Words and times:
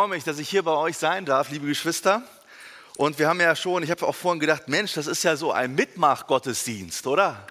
Freue 0.00 0.08
mich, 0.08 0.24
dass 0.24 0.38
ich 0.38 0.48
hier 0.48 0.62
bei 0.62 0.72
euch 0.72 0.96
sein 0.96 1.26
darf, 1.26 1.50
liebe 1.50 1.66
Geschwister. 1.66 2.22
Und 2.96 3.18
wir 3.18 3.28
haben 3.28 3.38
ja 3.38 3.54
schon, 3.54 3.82
ich 3.82 3.90
habe 3.90 4.06
auch 4.06 4.14
vorhin 4.14 4.40
gedacht, 4.40 4.66
Mensch, 4.66 4.94
das 4.94 5.06
ist 5.06 5.22
ja 5.24 5.36
so 5.36 5.52
ein 5.52 5.74
Mitmach-Gottesdienst, 5.74 7.06
oder? 7.06 7.46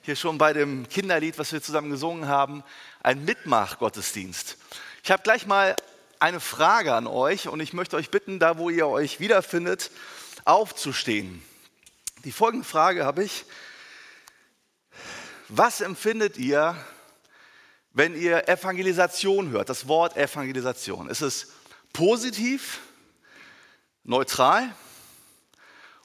Hier 0.00 0.16
schon 0.16 0.38
bei 0.38 0.54
dem 0.54 0.88
Kinderlied, 0.88 1.36
was 1.36 1.52
wir 1.52 1.62
zusammen 1.62 1.90
gesungen 1.90 2.28
haben, 2.28 2.64
ein 3.02 3.26
Mitmach-Gottesdienst. 3.26 4.56
Ich 5.04 5.10
habe 5.10 5.22
gleich 5.22 5.46
mal 5.46 5.76
eine 6.18 6.40
Frage 6.40 6.94
an 6.94 7.06
euch 7.06 7.46
und 7.48 7.60
ich 7.60 7.74
möchte 7.74 7.96
euch 7.96 8.08
bitten, 8.08 8.38
da 8.38 8.56
wo 8.56 8.70
ihr 8.70 8.88
euch 8.88 9.20
wiederfindet, 9.20 9.90
aufzustehen. 10.46 11.42
Die 12.24 12.32
folgende 12.32 12.66
Frage 12.66 13.04
habe 13.04 13.22
ich. 13.22 13.44
Was 15.50 15.82
empfindet 15.82 16.38
ihr, 16.38 16.74
wenn 17.92 18.18
ihr 18.18 18.48
Evangelisation 18.48 19.50
hört, 19.50 19.68
das 19.68 19.88
Wort 19.88 20.16
Evangelisation? 20.16 21.10
Ist 21.10 21.20
es 21.20 21.48
positiv, 21.92 22.80
neutral 24.04 24.74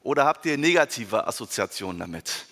oder 0.01 0.25
habt 0.25 0.45
ihr 0.45 0.57
negative 0.57 1.27
Assoziationen 1.27 1.99
damit? 1.99 2.45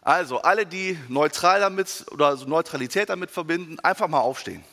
Also 0.00 0.40
alle, 0.40 0.64
die 0.64 0.98
neutral 1.08 1.60
damit 1.60 2.06
oder 2.10 2.28
also 2.28 2.46
Neutralität 2.46 3.08
damit 3.08 3.30
verbinden, 3.30 3.78
einfach 3.80 4.08
mal 4.08 4.20
aufstehen. 4.20 4.64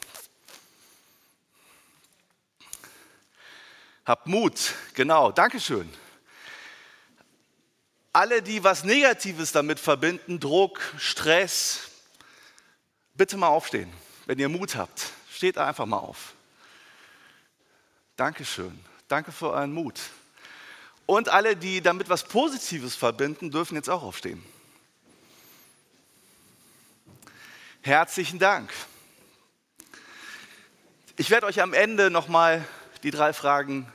Habt 4.05 4.27
Mut, 4.27 4.75
genau, 4.93 5.31
Dankeschön. 5.31 5.91
Alle, 8.13 8.43
die 8.43 8.63
was 8.63 8.83
Negatives 8.83 9.51
damit 9.51 9.79
verbinden, 9.79 10.39
Druck, 10.39 10.79
Stress, 10.97 11.89
bitte 13.15 13.35
mal 13.35 13.47
aufstehen. 13.47 13.91
Wenn 14.27 14.39
ihr 14.39 14.47
Mut 14.47 14.75
habt, 14.75 15.11
steht 15.29 15.57
einfach 15.57 15.87
mal 15.87 15.97
auf. 15.97 16.34
Dankeschön. 18.15 18.79
Danke 19.07 19.31
für 19.31 19.51
euren 19.51 19.73
Mut. 19.73 19.99
Und 21.05 21.29
alle, 21.29 21.55
die 21.55 21.81
damit 21.81 22.09
was 22.09 22.23
Positives 22.23 22.95
verbinden, 22.95 23.51
dürfen 23.51 23.75
jetzt 23.75 23.89
auch 23.89 24.03
aufstehen. 24.03 24.43
Herzlichen 27.81 28.39
Dank. 28.39 28.71
Ich 31.17 31.29
werde 31.29 31.45
euch 31.45 31.61
am 31.61 31.73
Ende 31.73 32.09
nochmal 32.09 32.65
die 33.03 33.11
drei 33.11 33.33
Fragen 33.33 33.91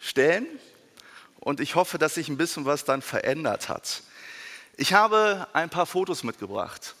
stellen 0.00 0.46
und 1.40 1.60
ich 1.60 1.76
hoffe, 1.76 1.98
dass 1.98 2.14
sich 2.14 2.28
ein 2.28 2.36
bisschen 2.36 2.66
was 2.66 2.84
dann 2.84 3.00
verändert 3.00 3.68
hat. 3.68 4.02
Ich 4.76 4.92
habe 4.92 5.46
ein 5.52 5.70
paar 5.70 5.86
Fotos 5.86 6.24
mitgebracht. 6.24 6.94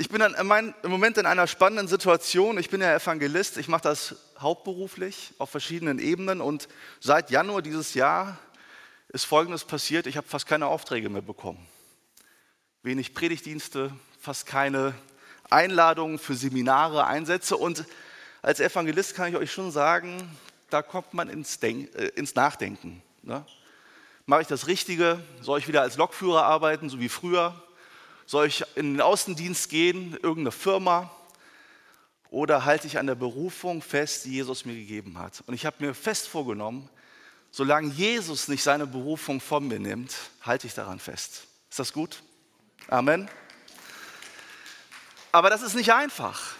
Ich 0.00 0.10
bin 0.10 0.20
im 0.20 0.90
Moment 0.90 1.18
in 1.18 1.26
einer 1.26 1.48
spannenden 1.48 1.88
Situation. 1.88 2.56
Ich 2.56 2.70
bin 2.70 2.80
ja 2.80 2.94
Evangelist, 2.94 3.58
ich 3.58 3.66
mache 3.66 3.82
das 3.82 4.14
hauptberuflich 4.38 5.34
auf 5.38 5.50
verschiedenen 5.50 5.98
Ebenen 5.98 6.40
und 6.40 6.68
seit 7.00 7.32
Januar 7.32 7.62
dieses 7.62 7.94
Jahr 7.94 8.38
ist 9.08 9.24
Folgendes 9.24 9.64
passiert, 9.64 10.06
ich 10.06 10.16
habe 10.16 10.28
fast 10.28 10.46
keine 10.46 10.68
Aufträge 10.68 11.08
mehr 11.08 11.20
bekommen. 11.20 11.66
Wenig 12.84 13.12
Predigtdienste, 13.12 13.90
fast 14.20 14.46
keine 14.46 14.94
Einladungen 15.50 16.20
für 16.20 16.36
Seminare, 16.36 17.04
Einsätze 17.08 17.56
und 17.56 17.84
als 18.40 18.60
Evangelist 18.60 19.16
kann 19.16 19.30
ich 19.30 19.36
euch 19.36 19.50
schon 19.50 19.72
sagen, 19.72 20.30
da 20.70 20.80
kommt 20.80 21.12
man 21.12 21.28
ins, 21.28 21.58
Denk 21.58 21.92
äh, 21.96 22.06
ins 22.10 22.36
Nachdenken. 22.36 23.02
Ne? 23.22 23.44
Mache 24.26 24.42
ich 24.42 24.48
das 24.48 24.68
Richtige? 24.68 25.18
Soll 25.40 25.58
ich 25.58 25.66
wieder 25.66 25.82
als 25.82 25.96
Lokführer 25.96 26.44
arbeiten, 26.44 26.88
so 26.88 27.00
wie 27.00 27.08
früher? 27.08 27.60
Soll 28.28 28.48
ich 28.48 28.62
in 28.76 28.92
den 28.92 29.00
Außendienst 29.00 29.70
gehen, 29.70 30.12
irgendeine 30.12 30.52
Firma? 30.52 31.10
Oder 32.28 32.66
halte 32.66 32.86
ich 32.86 32.98
an 32.98 33.06
der 33.06 33.14
Berufung 33.14 33.80
fest, 33.80 34.26
die 34.26 34.32
Jesus 34.32 34.66
mir 34.66 34.74
gegeben 34.74 35.18
hat? 35.18 35.42
Und 35.46 35.54
ich 35.54 35.64
habe 35.64 35.76
mir 35.82 35.94
fest 35.94 36.28
vorgenommen, 36.28 36.90
solange 37.50 37.88
Jesus 37.88 38.46
nicht 38.48 38.62
seine 38.62 38.86
Berufung 38.86 39.40
von 39.40 39.66
mir 39.66 39.78
nimmt, 39.78 40.14
halte 40.42 40.66
ich 40.66 40.74
daran 40.74 40.98
fest. 40.98 41.44
Ist 41.70 41.78
das 41.78 41.94
gut? 41.94 42.22
Amen. 42.88 43.30
Aber 45.32 45.48
das 45.48 45.62
ist 45.62 45.74
nicht 45.74 45.94
einfach. 45.94 46.54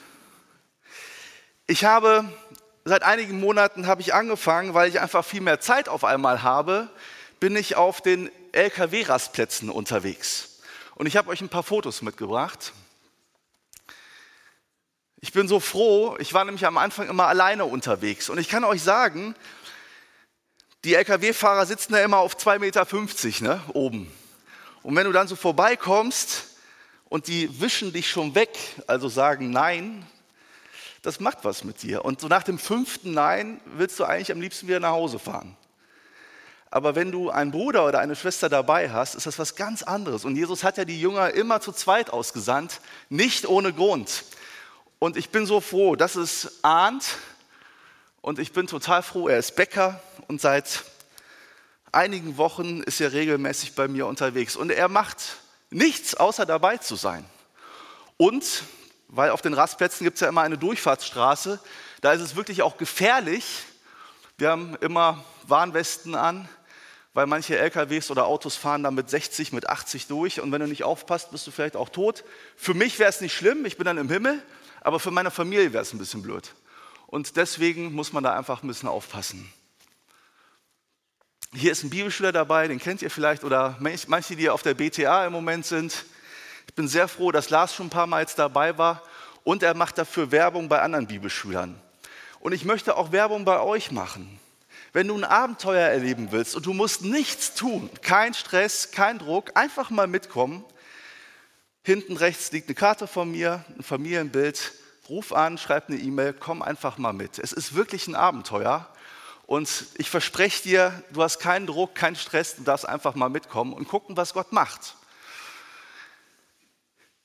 Ich 1.66 1.84
habe 1.84 2.32
seit 2.86 3.02
einigen 3.02 3.40
Monaten 3.40 3.86
habe 3.86 4.00
ich 4.00 4.14
angefangen, 4.14 4.72
weil 4.72 4.88
ich 4.88 5.00
einfach 5.00 5.22
viel 5.22 5.42
mehr 5.42 5.60
Zeit 5.60 5.90
auf 5.90 6.02
einmal 6.02 6.42
habe, 6.42 6.88
bin 7.40 7.56
ich 7.56 7.76
auf 7.76 8.00
den 8.00 8.30
LKW-Rastplätzen 8.52 9.68
unterwegs. 9.68 10.57
Und 10.98 11.06
ich 11.06 11.16
habe 11.16 11.30
euch 11.30 11.40
ein 11.40 11.48
paar 11.48 11.62
Fotos 11.62 12.02
mitgebracht. 12.02 12.72
Ich 15.20 15.32
bin 15.32 15.46
so 15.46 15.60
froh, 15.60 16.16
ich 16.18 16.34
war 16.34 16.44
nämlich 16.44 16.66
am 16.66 16.76
Anfang 16.76 17.08
immer 17.08 17.28
alleine 17.28 17.66
unterwegs. 17.66 18.28
Und 18.28 18.38
ich 18.38 18.48
kann 18.48 18.64
euch 18.64 18.82
sagen, 18.82 19.36
die 20.82 20.94
Lkw-Fahrer 20.94 21.66
sitzen 21.66 21.92
da 21.92 22.02
immer 22.02 22.18
auf 22.18 22.36
2,50 22.36 22.58
Meter 22.58 22.86
ne, 23.44 23.62
oben. 23.74 24.12
Und 24.82 24.96
wenn 24.96 25.04
du 25.04 25.12
dann 25.12 25.28
so 25.28 25.36
vorbeikommst 25.36 26.56
und 27.04 27.28
die 27.28 27.60
wischen 27.60 27.92
dich 27.92 28.10
schon 28.10 28.34
weg, 28.34 28.58
also 28.88 29.08
sagen 29.08 29.50
Nein, 29.50 30.04
das 31.02 31.20
macht 31.20 31.44
was 31.44 31.62
mit 31.62 31.84
dir. 31.84 32.04
Und 32.04 32.20
so 32.20 32.26
nach 32.26 32.42
dem 32.42 32.58
fünften 32.58 33.12
Nein 33.12 33.60
willst 33.66 34.00
du 34.00 34.04
eigentlich 34.04 34.32
am 34.32 34.40
liebsten 34.40 34.66
wieder 34.66 34.80
nach 34.80 34.90
Hause 34.90 35.20
fahren. 35.20 35.56
Aber 36.70 36.94
wenn 36.94 37.10
du 37.10 37.30
einen 37.30 37.50
Bruder 37.50 37.86
oder 37.86 37.98
eine 38.00 38.14
Schwester 38.14 38.48
dabei 38.48 38.90
hast, 38.90 39.14
ist 39.14 39.26
das 39.26 39.38
was 39.38 39.56
ganz 39.56 39.82
anderes. 39.82 40.24
Und 40.24 40.36
Jesus 40.36 40.64
hat 40.64 40.76
ja 40.76 40.84
die 40.84 41.00
Jünger 41.00 41.32
immer 41.32 41.60
zu 41.60 41.72
zweit 41.72 42.10
ausgesandt, 42.10 42.80
nicht 43.08 43.46
ohne 43.46 43.72
Grund. 43.72 44.24
Und 44.98 45.16
ich 45.16 45.30
bin 45.30 45.46
so 45.46 45.60
froh, 45.60 45.96
dass 45.96 46.14
es 46.14 46.62
ahnt. 46.62 47.04
Und 48.20 48.38
ich 48.38 48.52
bin 48.52 48.66
total 48.66 49.02
froh, 49.02 49.28
er 49.28 49.38
ist 49.38 49.56
Bäcker 49.56 50.02
und 50.26 50.40
seit 50.40 50.84
einigen 51.92 52.36
Wochen 52.36 52.82
ist 52.82 53.00
er 53.00 53.12
regelmäßig 53.12 53.74
bei 53.74 53.88
mir 53.88 54.06
unterwegs. 54.06 54.56
Und 54.56 54.70
er 54.70 54.88
macht 54.88 55.38
nichts, 55.70 56.14
außer 56.14 56.44
dabei 56.44 56.76
zu 56.76 56.96
sein. 56.96 57.24
Und, 58.18 58.64
weil 59.08 59.30
auf 59.30 59.40
den 59.40 59.54
Rastplätzen 59.54 60.04
gibt 60.04 60.16
es 60.16 60.20
ja 60.20 60.28
immer 60.28 60.42
eine 60.42 60.58
Durchfahrtsstraße, 60.58 61.60
da 62.02 62.12
ist 62.12 62.20
es 62.20 62.36
wirklich 62.36 62.62
auch 62.62 62.76
gefährlich. 62.76 63.64
Wir 64.36 64.50
haben 64.50 64.76
immer 64.80 65.24
Warnwesten 65.46 66.14
an 66.14 66.48
weil 67.18 67.26
manche 67.26 67.58
LKWs 67.58 68.12
oder 68.12 68.26
Autos 68.26 68.54
fahren 68.54 68.84
da 68.84 68.92
mit 68.92 69.10
60, 69.10 69.52
mit 69.52 69.68
80 69.68 70.06
durch 70.06 70.40
und 70.40 70.52
wenn 70.52 70.60
du 70.60 70.68
nicht 70.68 70.84
aufpasst, 70.84 71.32
bist 71.32 71.48
du 71.48 71.50
vielleicht 71.50 71.74
auch 71.74 71.88
tot. 71.88 72.22
Für 72.56 72.74
mich 72.74 73.00
wäre 73.00 73.10
es 73.10 73.20
nicht 73.20 73.34
schlimm, 73.34 73.66
ich 73.66 73.76
bin 73.76 73.86
dann 73.86 73.98
im 73.98 74.08
Himmel, 74.08 74.40
aber 74.82 75.00
für 75.00 75.10
meine 75.10 75.32
Familie 75.32 75.72
wäre 75.72 75.82
es 75.82 75.92
ein 75.92 75.98
bisschen 75.98 76.22
blöd. 76.22 76.54
Und 77.08 77.34
deswegen 77.34 77.92
muss 77.92 78.12
man 78.12 78.22
da 78.22 78.38
einfach 78.38 78.62
ein 78.62 78.68
bisschen 78.68 78.88
aufpassen. 78.88 79.52
Hier 81.52 81.72
ist 81.72 81.82
ein 81.82 81.90
Bibelschüler 81.90 82.30
dabei, 82.30 82.68
den 82.68 82.78
kennt 82.78 83.02
ihr 83.02 83.10
vielleicht, 83.10 83.42
oder 83.42 83.76
manche, 83.80 84.36
die 84.36 84.48
auf 84.48 84.62
der 84.62 84.74
BTA 84.74 85.26
im 85.26 85.32
Moment 85.32 85.66
sind. 85.66 86.04
Ich 86.68 86.74
bin 86.74 86.86
sehr 86.86 87.08
froh, 87.08 87.32
dass 87.32 87.50
Lars 87.50 87.74
schon 87.74 87.86
ein 87.86 87.90
paar 87.90 88.06
Mal 88.06 88.20
jetzt 88.20 88.38
dabei 88.38 88.78
war 88.78 89.02
und 89.42 89.64
er 89.64 89.74
macht 89.74 89.98
dafür 89.98 90.30
Werbung 90.30 90.68
bei 90.68 90.80
anderen 90.82 91.08
Bibelschülern. 91.08 91.80
Und 92.38 92.52
ich 92.52 92.64
möchte 92.64 92.96
auch 92.96 93.10
Werbung 93.10 93.44
bei 93.44 93.58
euch 93.58 93.90
machen. 93.90 94.38
Wenn 94.92 95.08
du 95.08 95.16
ein 95.16 95.24
Abenteuer 95.24 95.88
erleben 95.88 96.32
willst 96.32 96.56
und 96.56 96.64
du 96.64 96.72
musst 96.72 97.02
nichts 97.02 97.54
tun, 97.54 97.90
kein 98.02 98.34
Stress, 98.34 98.90
kein 98.90 99.18
Druck, 99.18 99.52
einfach 99.54 99.90
mal 99.90 100.06
mitkommen. 100.06 100.64
Hinten 101.82 102.16
rechts 102.16 102.52
liegt 102.52 102.68
eine 102.68 102.74
Karte 102.74 103.06
von 103.06 103.30
mir, 103.30 103.64
ein 103.76 103.82
Familienbild. 103.82 104.72
Ruf 105.08 105.32
an, 105.32 105.58
schreib 105.58 105.88
eine 105.88 105.98
E-Mail, 105.98 106.34
komm 106.34 106.62
einfach 106.62 106.98
mal 106.98 107.12
mit. 107.12 107.38
Es 107.38 107.52
ist 107.52 107.74
wirklich 107.74 108.08
ein 108.08 108.14
Abenteuer. 108.14 108.86
Und 109.46 109.86
ich 109.96 110.10
verspreche 110.10 110.62
dir, 110.62 111.02
du 111.10 111.22
hast 111.22 111.38
keinen 111.38 111.66
Druck, 111.66 111.94
keinen 111.94 112.16
Stress, 112.16 112.56
du 112.56 112.64
darfst 112.64 112.86
einfach 112.86 113.14
mal 113.14 113.30
mitkommen 113.30 113.72
und 113.72 113.88
gucken, 113.88 114.16
was 114.16 114.34
Gott 114.34 114.52
macht. 114.52 114.96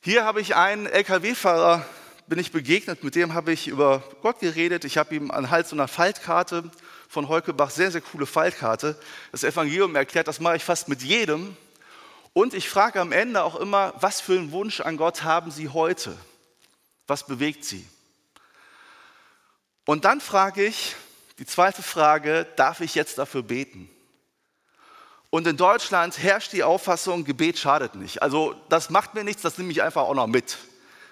Hier 0.01 0.23
habe 0.23 0.39
ich 0.39 0.55
einen 0.55 0.85
LKW-Fahrer, 0.85 1.85
bin 2.27 2.39
ich 2.39 2.53
begegnet, 2.53 3.03
mit 3.03 3.15
dem 3.15 3.33
habe 3.33 3.51
ich 3.51 3.67
über 3.67 4.03
Gott 4.21 4.39
geredet. 4.39 4.85
Ich 4.85 4.97
habe 4.97 5.15
ihm 5.15 5.31
anhand 5.31 5.67
so 5.67 5.75
einer 5.75 5.89
Faltkarte 5.89 6.71
von 7.13 7.29
Heukebach, 7.29 7.69
sehr, 7.69 7.91
sehr 7.91 8.01
coole 8.01 8.25
Faltkarte. 8.25 8.99
Das 9.31 9.43
Evangelium 9.43 9.95
erklärt, 9.95 10.27
das 10.27 10.39
mache 10.39 10.55
ich 10.55 10.63
fast 10.63 10.87
mit 10.87 11.03
jedem. 11.03 11.55
Und 12.33 12.55
ich 12.55 12.67
frage 12.67 12.99
am 12.99 13.11
Ende 13.11 13.43
auch 13.43 13.55
immer, 13.55 13.93
was 13.99 14.19
für 14.19 14.33
einen 14.33 14.51
Wunsch 14.51 14.81
an 14.81 14.97
Gott 14.97 15.23
haben 15.23 15.51
Sie 15.51 15.69
heute? 15.69 16.17
Was 17.05 17.27
bewegt 17.27 17.65
Sie? 17.65 17.87
Und 19.85 20.05
dann 20.05 20.21
frage 20.21 20.65
ich, 20.65 20.95
die 21.37 21.45
zweite 21.45 21.83
Frage, 21.83 22.47
darf 22.55 22.81
ich 22.81 22.95
jetzt 22.95 23.19
dafür 23.19 23.43
beten? 23.43 23.89
Und 25.29 25.45
in 25.45 25.57
Deutschland 25.57 26.17
herrscht 26.17 26.51
die 26.51 26.63
Auffassung, 26.63 27.25
Gebet 27.25 27.59
schadet 27.59 27.93
nicht. 27.93 28.23
Also 28.23 28.55
das 28.69 28.89
macht 28.89 29.13
mir 29.13 29.23
nichts, 29.23 29.43
das 29.43 29.59
nehme 29.59 29.71
ich 29.71 29.83
einfach 29.83 30.03
auch 30.03 30.15
noch 30.15 30.27
mit. 30.27 30.57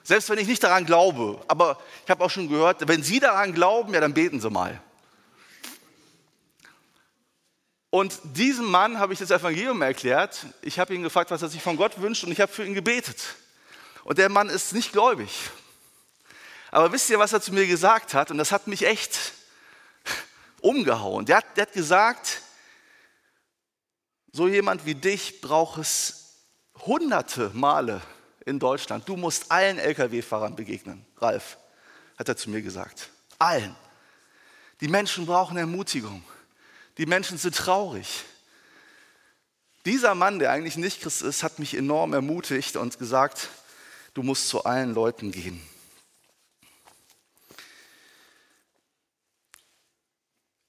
Selbst 0.03 0.31
wenn 0.31 0.39
ich 0.39 0.47
nicht 0.47 0.63
daran 0.63 0.87
glaube. 0.87 1.39
Aber 1.47 1.77
ich 2.03 2.09
habe 2.09 2.23
auch 2.23 2.31
schon 2.31 2.49
gehört, 2.49 2.87
wenn 2.87 3.03
Sie 3.03 3.19
daran 3.19 3.53
glauben, 3.53 3.93
ja, 3.93 3.99
dann 3.99 4.15
beten 4.15 4.39
Sie 4.41 4.49
mal. 4.49 4.81
Und 7.91 8.19
diesem 8.23 8.65
Mann 8.65 8.99
habe 8.99 9.11
ich 9.11 9.19
das 9.19 9.31
Evangelium 9.31 9.81
erklärt. 9.81 10.45
Ich 10.61 10.79
habe 10.79 10.95
ihn 10.95 11.03
gefragt, 11.03 11.29
was 11.29 11.41
er 11.41 11.49
sich 11.49 11.61
von 11.61 11.75
Gott 11.75 12.01
wünscht 12.01 12.23
und 12.23 12.31
ich 12.31 12.39
habe 12.39 12.51
für 12.51 12.65
ihn 12.65 12.73
gebetet. 12.73 13.35
Und 14.05 14.17
der 14.17 14.29
Mann 14.29 14.49
ist 14.49 14.73
nicht 14.73 14.93
gläubig. 14.93 15.29
Aber 16.71 16.93
wisst 16.93 17.09
ihr, 17.09 17.19
was 17.19 17.33
er 17.33 17.41
zu 17.41 17.53
mir 17.53 17.67
gesagt 17.67 18.13
hat? 18.13 18.31
Und 18.31 18.37
das 18.37 18.53
hat 18.53 18.65
mich 18.65 18.87
echt 18.87 19.33
umgehauen. 20.61 21.25
Der 21.25 21.37
hat, 21.37 21.57
der 21.57 21.63
hat 21.63 21.73
gesagt, 21.73 22.41
so 24.31 24.47
jemand 24.47 24.85
wie 24.85 24.95
dich 24.95 25.41
braucht 25.41 25.77
es 25.77 26.37
hunderte 26.85 27.51
Male 27.53 28.01
in 28.45 28.57
Deutschland. 28.57 29.07
Du 29.09 29.17
musst 29.17 29.51
allen 29.51 29.77
Lkw-Fahrern 29.77 30.55
begegnen, 30.55 31.05
Ralf, 31.17 31.57
hat 32.17 32.29
er 32.29 32.37
zu 32.37 32.49
mir 32.49 32.61
gesagt. 32.61 33.09
Allen. 33.37 33.75
Die 34.79 34.87
Menschen 34.87 35.25
brauchen 35.25 35.57
Ermutigung. 35.57 36.23
Die 36.97 37.05
Menschen 37.05 37.37
sind 37.37 37.55
traurig. 37.55 38.25
Dieser 39.85 40.13
Mann, 40.13 40.39
der 40.39 40.51
eigentlich 40.51 40.77
nicht 40.77 41.01
Christ 41.01 41.21
ist, 41.23 41.43
hat 41.43 41.57
mich 41.57 41.75
enorm 41.75 42.13
ermutigt 42.13 42.75
und 42.75 42.99
gesagt, 42.99 43.49
du 44.13 44.21
musst 44.21 44.47
zu 44.47 44.63
allen 44.63 44.93
Leuten 44.93 45.31
gehen. 45.31 45.61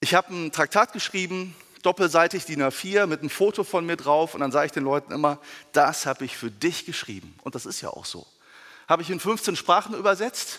Ich 0.00 0.14
habe 0.14 0.34
ein 0.34 0.50
Traktat 0.50 0.92
geschrieben, 0.92 1.54
doppelseitig 1.82 2.44
DIN 2.44 2.62
A4 2.62 3.06
mit 3.06 3.20
einem 3.20 3.30
Foto 3.30 3.64
von 3.64 3.84
mir 3.84 3.96
drauf 3.96 4.34
und 4.34 4.40
dann 4.40 4.52
sage 4.52 4.66
ich 4.66 4.72
den 4.72 4.84
Leuten 4.84 5.12
immer, 5.12 5.38
das 5.72 6.06
habe 6.06 6.24
ich 6.24 6.36
für 6.36 6.50
dich 6.50 6.86
geschrieben. 6.86 7.34
Und 7.42 7.54
das 7.54 7.66
ist 7.66 7.80
ja 7.82 7.90
auch 7.90 8.04
so. 8.04 8.26
Habe 8.88 9.02
ich 9.02 9.10
in 9.10 9.20
15 9.20 9.56
Sprachen 9.56 9.94
übersetzt. 9.94 10.58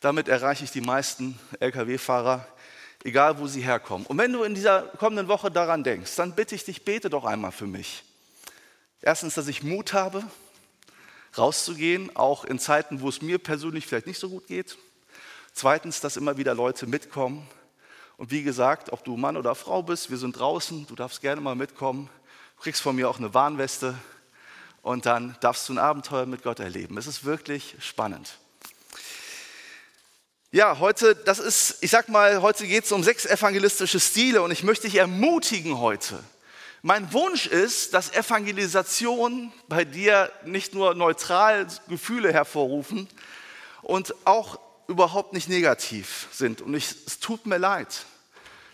Damit 0.00 0.28
erreiche 0.28 0.64
ich 0.64 0.70
die 0.70 0.80
meisten 0.80 1.38
Lkw-Fahrer, 1.60 2.46
egal 3.04 3.38
wo 3.38 3.46
sie 3.46 3.62
herkommen. 3.62 4.06
Und 4.06 4.18
wenn 4.18 4.32
du 4.32 4.42
in 4.42 4.54
dieser 4.54 4.82
kommenden 4.82 5.28
Woche 5.28 5.50
daran 5.50 5.84
denkst, 5.84 6.14
dann 6.16 6.34
bitte 6.34 6.54
ich 6.54 6.64
dich, 6.64 6.84
bete 6.84 7.10
doch 7.10 7.24
einmal 7.24 7.52
für 7.52 7.66
mich. 7.66 8.04
Erstens, 9.00 9.34
dass 9.34 9.48
ich 9.48 9.62
Mut 9.62 9.92
habe, 9.92 10.22
rauszugehen, 11.36 12.14
auch 12.14 12.44
in 12.44 12.58
Zeiten, 12.58 13.00
wo 13.00 13.08
es 13.08 13.22
mir 13.22 13.38
persönlich 13.38 13.86
vielleicht 13.86 14.06
nicht 14.06 14.18
so 14.18 14.28
gut 14.28 14.46
geht. 14.46 14.76
Zweitens, 15.52 16.00
dass 16.00 16.16
immer 16.16 16.36
wieder 16.36 16.54
Leute 16.54 16.86
mitkommen 16.86 17.46
und 18.16 18.30
wie 18.30 18.42
gesagt, 18.42 18.92
ob 18.92 19.04
du 19.04 19.16
Mann 19.16 19.36
oder 19.36 19.54
Frau 19.54 19.82
bist, 19.82 20.10
wir 20.10 20.16
sind 20.16 20.38
draußen, 20.38 20.86
du 20.86 20.94
darfst 20.94 21.20
gerne 21.20 21.40
mal 21.40 21.56
mitkommen. 21.56 22.08
Du 22.56 22.62
kriegst 22.62 22.80
von 22.80 22.94
mir 22.94 23.10
auch 23.10 23.18
eine 23.18 23.34
Warnweste 23.34 23.96
und 24.82 25.06
dann 25.06 25.36
darfst 25.40 25.68
du 25.68 25.72
ein 25.72 25.78
Abenteuer 25.78 26.26
mit 26.26 26.42
Gott 26.44 26.60
erleben. 26.60 26.96
Es 26.98 27.08
ist 27.08 27.24
wirklich 27.24 27.74
spannend. 27.80 28.38
Ja, 30.54 30.78
heute, 30.80 31.16
das 31.16 31.38
ist, 31.38 31.78
ich 31.80 31.90
sag 31.90 32.10
mal, 32.10 32.42
heute 32.42 32.66
geht 32.66 32.84
es 32.84 32.92
um 32.92 33.02
sechs 33.02 33.24
evangelistische 33.24 33.98
Stile 33.98 34.42
und 34.42 34.50
ich 34.50 34.62
möchte 34.62 34.86
dich 34.86 34.96
ermutigen 34.96 35.78
heute. 35.78 36.22
Mein 36.82 37.10
Wunsch 37.14 37.46
ist, 37.46 37.94
dass 37.94 38.12
Evangelisation 38.12 39.50
bei 39.66 39.86
dir 39.86 40.30
nicht 40.44 40.74
nur 40.74 40.94
neutral 40.94 41.66
Gefühle 41.88 42.34
hervorrufen 42.34 43.08
und 43.80 44.14
auch 44.26 44.60
überhaupt 44.88 45.32
nicht 45.32 45.48
negativ 45.48 46.28
sind. 46.32 46.60
Und 46.60 46.74
ich, 46.74 46.96
es 47.06 47.18
tut 47.18 47.46
mir 47.46 47.56
leid, 47.56 48.04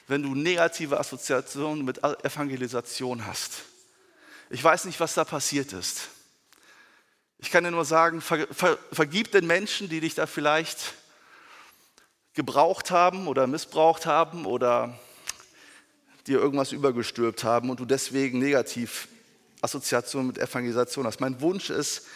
wenn 0.09 0.25
du 0.25 0.35
negative 0.35 0.99
Assoziationen 0.99 1.85
mit 1.85 2.03
Evangelisation 2.03 3.25
hast. 3.25 3.53
Ich 4.51 4.65
weiß 4.65 4.87
nicht, 4.87 4.99
was 4.99 5.15
da 5.15 5.25
passiert 5.25 5.73
ist. 5.73 6.09
Ich 7.39 7.53
kann 7.53 7.63
dir 7.63 7.71
nur 7.71 7.85
sagen, 7.85 8.21
ver, 8.21 8.49
ver, 8.51 8.79
vergib 8.91 9.31
den 9.31 9.47
Menschen, 9.47 9.89
die 9.89 10.01
dich 10.01 10.17
da 10.17 10.27
vielleicht 10.27 10.95
gebraucht 12.39 12.93
haben 12.93 13.27
oder 13.27 13.49
missbraucht 13.49 14.07
haben 14.07 14.47
oder 14.47 14.97
dir 16.29 16.39
irgendwas 16.39 16.71
übergestülpt 16.71 17.43
haben 17.43 17.69
und 17.69 17.81
du 17.81 17.85
deswegen 17.85 18.39
negativ 18.39 19.09
Assoziationen 19.61 20.29
mit 20.29 20.39
Evangelisation 20.39 21.05
hast. 21.05 21.21
Mein 21.21 21.41
Wunsch 21.41 21.69
ist, 21.69 22.07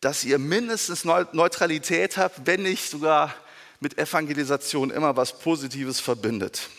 dass 0.00 0.22
ihr 0.22 0.38
mindestens 0.38 1.04
Neutralität 1.04 2.16
habt, 2.16 2.46
wenn 2.46 2.62
nicht 2.62 2.88
sogar 2.88 3.34
mit 3.80 3.98
Evangelisation 3.98 4.92
immer 4.92 5.16
was 5.16 5.36
Positives 5.40 5.98
verbindet. 5.98 6.70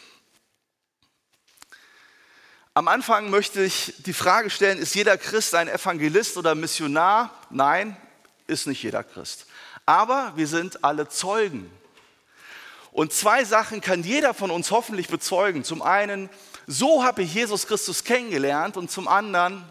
Am 2.73 2.87
Anfang 2.87 3.29
möchte 3.29 3.61
ich 3.61 3.95
die 4.05 4.13
Frage 4.13 4.49
stellen, 4.49 4.79
ist 4.79 4.95
jeder 4.95 5.17
Christ 5.17 5.55
ein 5.55 5.67
Evangelist 5.67 6.37
oder 6.37 6.55
Missionar? 6.55 7.37
Nein, 7.49 7.97
ist 8.47 8.65
nicht 8.65 8.81
jeder 8.81 9.03
Christ. 9.03 9.45
Aber 9.85 10.31
wir 10.37 10.47
sind 10.47 10.85
alle 10.85 11.09
Zeugen. 11.09 11.69
Und 12.91 13.13
zwei 13.13 13.45
Sachen 13.45 13.81
kann 13.81 14.03
jeder 14.03 14.33
von 14.33 14.51
uns 14.51 14.71
hoffentlich 14.71 15.07
bezeugen. 15.07 15.63
Zum 15.63 15.81
einen, 15.81 16.29
so 16.67 17.03
habe 17.03 17.23
ich 17.23 17.33
Jesus 17.33 17.67
Christus 17.67 18.03
kennengelernt 18.03 18.75
und 18.77 18.91
zum 18.91 19.07
anderen, 19.07 19.63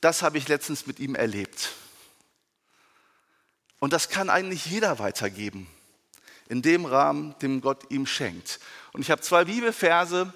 das 0.00 0.22
habe 0.22 0.38
ich 0.38 0.48
letztens 0.48 0.86
mit 0.86 0.98
ihm 0.98 1.14
erlebt. 1.14 1.72
Und 3.80 3.92
das 3.92 4.08
kann 4.08 4.30
eigentlich 4.30 4.66
jeder 4.66 4.98
weitergeben, 4.98 5.66
in 6.48 6.62
dem 6.62 6.84
Rahmen, 6.84 7.34
dem 7.40 7.60
Gott 7.60 7.90
ihm 7.90 8.06
schenkt. 8.06 8.60
Und 8.92 9.02
ich 9.02 9.10
habe 9.10 9.20
zwei 9.20 9.44
Bibelverse, 9.44 10.32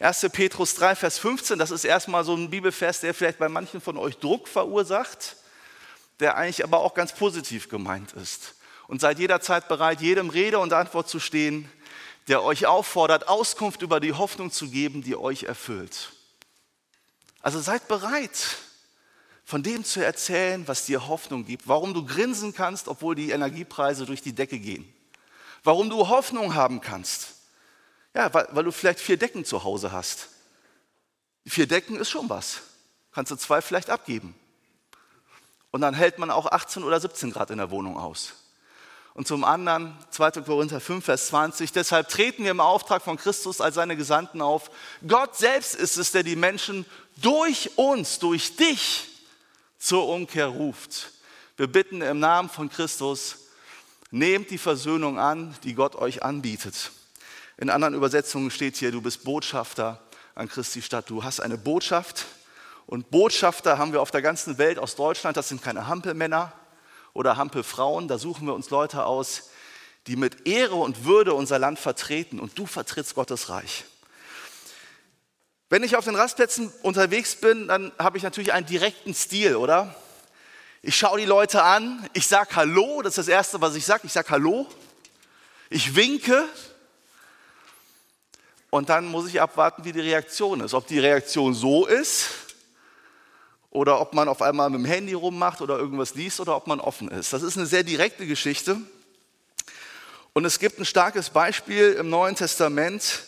1. 0.00 0.26
Petrus 0.32 0.74
3, 0.74 0.96
Vers 0.96 1.18
15, 1.18 1.58
das 1.58 1.70
ist 1.70 1.84
erstmal 1.84 2.24
so 2.24 2.34
ein 2.34 2.50
Bibelvers, 2.50 3.00
der 3.00 3.14
vielleicht 3.14 3.38
bei 3.38 3.48
manchen 3.48 3.80
von 3.80 3.96
euch 3.96 4.18
Druck 4.18 4.48
verursacht, 4.48 5.36
der 6.20 6.36
eigentlich 6.36 6.64
aber 6.64 6.80
auch 6.80 6.94
ganz 6.94 7.12
positiv 7.12 7.68
gemeint 7.68 8.12
ist. 8.12 8.53
Und 8.86 9.00
seid 9.00 9.18
jederzeit 9.18 9.68
bereit, 9.68 10.00
jedem 10.00 10.30
Rede 10.30 10.58
und 10.58 10.72
Antwort 10.72 11.08
zu 11.08 11.20
stehen, 11.20 11.70
der 12.28 12.42
euch 12.42 12.66
auffordert, 12.66 13.28
Auskunft 13.28 13.82
über 13.82 14.00
die 14.00 14.12
Hoffnung 14.12 14.50
zu 14.50 14.68
geben, 14.68 15.02
die 15.02 15.16
euch 15.16 15.44
erfüllt. 15.44 16.12
Also 17.40 17.60
seid 17.60 17.88
bereit, 17.88 18.56
von 19.44 19.62
dem 19.62 19.84
zu 19.84 20.04
erzählen, 20.04 20.66
was 20.66 20.86
dir 20.86 21.06
Hoffnung 21.08 21.44
gibt, 21.44 21.68
warum 21.68 21.92
du 21.92 22.04
grinsen 22.04 22.54
kannst, 22.54 22.88
obwohl 22.88 23.14
die 23.14 23.30
Energiepreise 23.30 24.06
durch 24.06 24.22
die 24.22 24.34
Decke 24.34 24.58
gehen, 24.58 24.90
warum 25.62 25.90
du 25.90 26.08
Hoffnung 26.08 26.54
haben 26.54 26.80
kannst 26.80 27.34
ja, 28.14 28.32
weil, 28.32 28.46
weil 28.52 28.64
du 28.64 28.72
vielleicht 28.72 29.00
vier 29.00 29.16
Decken 29.16 29.44
zu 29.44 29.64
Hause 29.64 29.92
hast. 29.92 30.28
Vier 31.46 31.66
Decken 31.66 31.96
ist 31.96 32.10
schon 32.10 32.28
was. 32.30 32.60
Kannst 33.12 33.32
du 33.32 33.36
zwei 33.36 33.60
vielleicht 33.60 33.90
abgeben. 33.90 34.34
Und 35.70 35.80
dann 35.80 35.94
hält 35.94 36.18
man 36.18 36.30
auch 36.30 36.46
18 36.46 36.84
oder 36.84 37.00
17 37.00 37.32
Grad 37.32 37.50
in 37.50 37.58
der 37.58 37.70
Wohnung 37.70 37.98
aus. 37.98 38.34
Und 39.14 39.28
zum 39.28 39.44
anderen 39.44 39.96
2. 40.10 40.42
Korinther 40.42 40.80
5, 40.80 41.04
Vers 41.04 41.28
20, 41.28 41.70
deshalb 41.70 42.08
treten 42.08 42.42
wir 42.42 42.50
im 42.50 42.60
Auftrag 42.60 43.00
von 43.00 43.16
Christus 43.16 43.60
als 43.60 43.76
seine 43.76 43.96
Gesandten 43.96 44.42
auf. 44.42 44.72
Gott 45.06 45.36
selbst 45.36 45.76
ist 45.76 45.96
es, 45.96 46.10
der 46.10 46.24
die 46.24 46.34
Menschen 46.34 46.84
durch 47.16 47.70
uns, 47.76 48.18
durch 48.18 48.56
dich 48.56 49.08
zur 49.78 50.08
Umkehr 50.08 50.48
ruft. 50.48 51.12
Wir 51.56 51.68
bitten 51.68 52.02
im 52.02 52.18
Namen 52.18 52.48
von 52.48 52.68
Christus, 52.68 53.36
nehmt 54.10 54.50
die 54.50 54.58
Versöhnung 54.58 55.20
an, 55.20 55.54
die 55.62 55.74
Gott 55.74 55.94
euch 55.94 56.24
anbietet. 56.24 56.90
In 57.56 57.70
anderen 57.70 57.94
Übersetzungen 57.94 58.50
steht 58.50 58.76
hier, 58.76 58.90
du 58.90 59.00
bist 59.00 59.22
Botschafter 59.22 60.02
an 60.34 60.48
Christi 60.48 60.82
Stadt. 60.82 61.08
Du 61.08 61.22
hast 61.22 61.38
eine 61.38 61.56
Botschaft. 61.56 62.26
Und 62.86 63.10
Botschafter 63.12 63.78
haben 63.78 63.92
wir 63.92 64.02
auf 64.02 64.10
der 64.10 64.22
ganzen 64.22 64.58
Welt 64.58 64.80
aus 64.80 64.96
Deutschland. 64.96 65.36
Das 65.36 65.48
sind 65.48 65.62
keine 65.62 65.86
Hampelmänner 65.86 66.52
oder 67.14 67.38
Hampelfrauen. 67.38 68.08
Da 68.08 68.18
suchen 68.18 68.46
wir 68.46 68.54
uns 68.54 68.68
Leute 68.68 69.06
aus, 69.06 69.48
die 70.06 70.16
mit 70.16 70.46
Ehre 70.46 70.74
und 70.74 71.06
Würde 71.06 71.32
unser 71.32 71.58
Land 71.58 71.78
vertreten. 71.78 72.38
Und 72.38 72.58
du 72.58 72.66
vertrittst 72.66 73.14
Gottes 73.14 73.48
Reich. 73.48 73.84
Wenn 75.70 75.82
ich 75.82 75.96
auf 75.96 76.04
den 76.04 76.14
Rastplätzen 76.14 76.70
unterwegs 76.82 77.36
bin, 77.36 77.68
dann 77.68 77.90
habe 77.98 78.18
ich 78.18 78.22
natürlich 78.22 78.52
einen 78.52 78.66
direkten 78.66 79.14
Stil, 79.14 79.56
oder? 79.56 79.94
Ich 80.82 80.96
schaue 80.96 81.18
die 81.18 81.24
Leute 81.24 81.62
an, 81.62 82.06
ich 82.12 82.28
sage 82.28 82.54
Hallo, 82.54 83.00
das 83.00 83.12
ist 83.12 83.26
das 83.26 83.28
Erste, 83.28 83.60
was 83.62 83.74
ich 83.74 83.86
sage. 83.86 84.02
Ich 84.04 84.12
sage 84.12 84.28
Hallo, 84.28 84.66
ich 85.70 85.96
winke, 85.96 86.46
und 88.74 88.88
dann 88.88 89.06
muss 89.06 89.28
ich 89.28 89.40
abwarten, 89.40 89.84
wie 89.84 89.92
die 89.92 90.00
Reaktion 90.00 90.60
ist. 90.60 90.74
Ob 90.74 90.84
die 90.88 90.98
Reaktion 90.98 91.54
so 91.54 91.86
ist 91.86 92.28
oder 93.74 94.00
ob 94.00 94.14
man 94.14 94.28
auf 94.28 94.40
einmal 94.40 94.70
mit 94.70 94.78
dem 94.78 94.84
Handy 94.84 95.14
rummacht 95.14 95.60
oder 95.60 95.76
irgendwas 95.76 96.14
liest 96.14 96.38
oder 96.38 96.56
ob 96.56 96.68
man 96.68 96.78
offen 96.78 97.08
ist. 97.08 97.32
Das 97.32 97.42
ist 97.42 97.58
eine 97.58 97.66
sehr 97.66 97.82
direkte 97.82 98.24
Geschichte. 98.24 98.78
Und 100.32 100.44
es 100.44 100.60
gibt 100.60 100.78
ein 100.78 100.84
starkes 100.84 101.30
Beispiel 101.30 101.92
im 101.92 102.08
Neuen 102.08 102.36
Testament, 102.36 103.24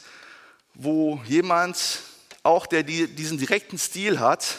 wo 0.73 1.21
jemand, 1.27 1.99
auch 2.45 2.67
der 2.67 2.85
diesen 2.85 3.39
direkten 3.39 3.77
Stil 3.77 4.21
hat, 4.21 4.59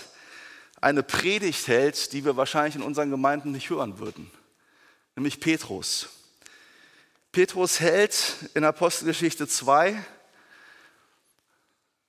eine 0.82 1.04
Predigt 1.04 1.70
hält, 1.70 2.12
die 2.12 2.26
wir 2.26 2.36
wahrscheinlich 2.36 2.76
in 2.76 2.84
unseren 2.84 3.10
Gemeinden 3.10 3.54
nicht 3.54 3.70
hören 3.70 3.98
würden. 3.98 4.30
Nämlich 5.16 5.40
Petrus. 5.40 6.10
Petrus 7.32 7.80
hält 7.80 8.36
in 8.56 8.66
Apostelgeschichte 8.66 9.48
2, 9.48 10.04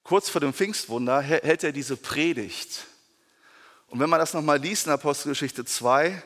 kurz 0.02 0.28
vor 0.28 0.40
dem 0.40 0.52
Pfingstwunder, 0.52 1.20
hält 1.20 1.62
er 1.62 1.70
diese 1.70 1.97
Predigt. 1.97 2.87
Und 3.88 4.00
wenn 4.00 4.11
man 4.11 4.21
das 4.21 4.35
nochmal 4.35 4.59
liest 4.59 4.87
in 4.87 4.92
Apostelgeschichte 4.92 5.64
2, 5.64 6.23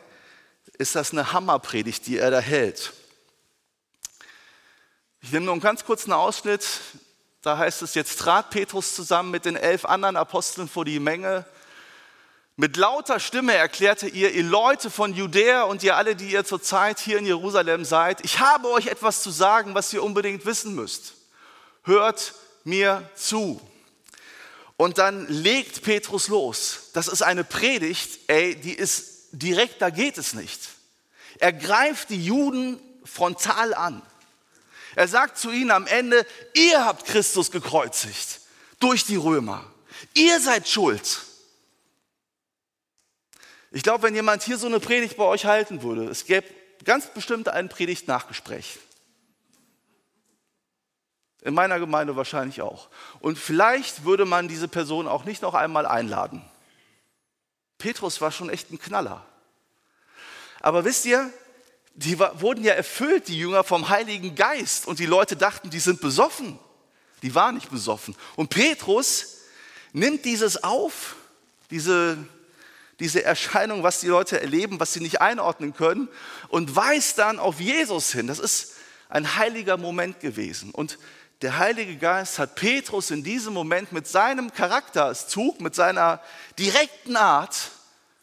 ist 0.78 0.95
das 0.95 1.12
eine 1.12 1.33
Hammerpredigt, 1.33 2.07
die 2.07 2.19
er 2.19 2.31
da 2.31 2.40
hält. 2.40 2.92
Ich 5.21 5.31
nehme 5.31 5.47
nur 5.47 5.54
einen 5.54 5.61
ganz 5.61 5.85
kurzen 5.85 6.12
Ausschnitt. 6.12 6.66
Da 7.42 7.59
heißt 7.59 7.83
es, 7.83 7.95
jetzt 7.95 8.19
trat 8.19 8.50
Petrus 8.50 8.95
zusammen 8.95 9.31
mit 9.31 9.45
den 9.45 9.57
elf 9.57 9.85
anderen 9.85 10.16
Aposteln 10.16 10.69
vor 10.69 10.85
die 10.85 10.99
Menge. 10.99 11.45
Mit 12.57 12.76
lauter 12.76 13.19
Stimme 13.19 13.54
erklärte 13.54 14.09
ihr, 14.09 14.33
ihr 14.33 14.42
Leute 14.42 14.90
von 14.90 15.14
Judäa 15.14 15.62
und 15.62 15.83
ihr 15.83 15.97
alle, 15.97 16.16
die 16.16 16.33
ihr 16.33 16.45
zurzeit 16.45 16.99
hier 16.99 17.19
in 17.19 17.26
Jerusalem 17.26 17.85
seid, 17.85 18.25
ich 18.25 18.40
habe 18.40 18.69
euch 18.71 18.88
etwas 18.88 19.23
zu 19.23 19.31
sagen, 19.31 19.75
was 19.75 19.92
ihr 19.92 20.02
unbedingt 20.02 20.45
wissen 20.45 20.75
müsst. 20.75 21.14
Hört 21.85 22.35
mir 22.64 23.09
zu. 23.14 23.61
Und 24.82 24.98
dann 24.98 25.28
legt 25.28 25.82
Petrus 25.82 26.26
los. 26.26 26.90
Das 26.92 27.06
ist 27.06 27.22
eine 27.22 27.44
Predigt, 27.44 28.18
ey, 28.26 28.56
die 28.56 28.74
ist 28.74 29.28
direkt, 29.30 29.80
da 29.80 29.90
geht 29.90 30.18
es 30.18 30.34
nicht. 30.34 30.58
Er 31.38 31.52
greift 31.52 32.10
die 32.10 32.20
Juden 32.20 32.80
frontal 33.04 33.74
an. 33.74 34.02
Er 34.96 35.06
sagt 35.06 35.38
zu 35.38 35.52
ihnen 35.52 35.70
am 35.70 35.86
Ende, 35.86 36.26
ihr 36.54 36.84
habt 36.84 37.04
Christus 37.06 37.52
gekreuzigt 37.52 38.40
durch 38.80 39.04
die 39.04 39.14
Römer. 39.14 39.64
Ihr 40.14 40.40
seid 40.40 40.68
schuld. 40.68 41.20
Ich 43.70 43.84
glaube, 43.84 44.02
wenn 44.02 44.16
jemand 44.16 44.42
hier 44.42 44.58
so 44.58 44.66
eine 44.66 44.80
Predigt 44.80 45.16
bei 45.16 45.24
euch 45.26 45.44
halten 45.44 45.84
würde, 45.84 46.06
es 46.06 46.24
gäbe 46.24 46.48
ganz 46.82 47.06
bestimmt 47.06 47.48
ein 47.48 47.68
Predigt-Nachgespräch. 47.68 48.80
In 51.42 51.54
meiner 51.54 51.80
Gemeinde 51.80 52.14
wahrscheinlich 52.14 52.62
auch. 52.62 52.88
Und 53.20 53.37
vielleicht 53.37 54.04
würde 54.04 54.25
man 54.25 54.46
diese 54.46 54.68
Person 54.68 55.08
auch 55.08 55.25
nicht 55.25 55.42
noch 55.42 55.54
einmal 55.54 55.87
einladen. 55.87 56.44
Petrus 57.78 58.20
war 58.20 58.30
schon 58.30 58.49
echt 58.49 58.70
ein 58.70 58.78
Knaller. 58.78 59.26
Aber 60.61 60.84
wisst 60.84 61.04
ihr, 61.04 61.32
die 61.94 62.18
wurden 62.18 62.64
ja 62.64 62.75
erfüllt, 62.75 63.26
die 63.26 63.38
Jünger, 63.38 63.64
vom 63.64 63.88
Heiligen 63.88 64.37
Geist. 64.37 64.87
Und 64.87 65.00
die 65.00 65.06
Leute 65.06 65.37
dachten, 65.37 65.68
die 65.68 65.80
sind 65.80 66.00
besoffen. 66.00 66.58
Die 67.22 67.34
waren 67.34 67.56
nicht 67.56 67.70
besoffen. 67.70 68.16
Und 68.37 68.50
Petrus 68.50 69.38
nimmt 69.92 70.25
dieses 70.25 70.62
auf, 70.62 71.16
diese, 71.70 72.18
diese 73.00 73.25
Erscheinung, 73.25 73.82
was 73.82 74.00
die 74.00 74.06
Leute 74.06 74.40
erleben, 74.40 74.78
was 74.78 74.92
sie 74.92 75.00
nicht 75.00 75.20
einordnen 75.20 75.75
können, 75.75 76.08
und 76.49 76.76
weist 76.76 77.18
dann 77.18 77.40
auf 77.40 77.58
Jesus 77.58 78.12
hin. 78.12 78.28
Das 78.28 78.38
ist 78.38 78.75
ein 79.08 79.37
heiliger 79.37 79.76
Moment 79.76 80.20
gewesen. 80.20 80.70
Und 80.70 80.99
der 81.42 81.58
Heilige 81.58 81.96
Geist 81.96 82.38
hat 82.38 82.54
Petrus 82.54 83.11
in 83.11 83.25
diesem 83.25 83.52
Moment 83.52 83.90
mit 83.92 84.06
seinem 84.06 84.52
Charakterzug, 84.52 85.61
mit 85.61 85.75
seiner 85.75 86.22
direkten 86.58 87.16
Art 87.16 87.72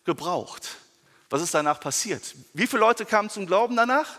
gebraucht. 0.05 0.77
Was 1.29 1.41
ist 1.41 1.53
danach 1.53 1.79
passiert? 1.79 2.33
Wie 2.53 2.65
viele 2.65 2.79
Leute 2.79 3.05
kamen 3.05 3.29
zum 3.29 3.45
Glauben 3.45 3.75
danach? 3.75 4.17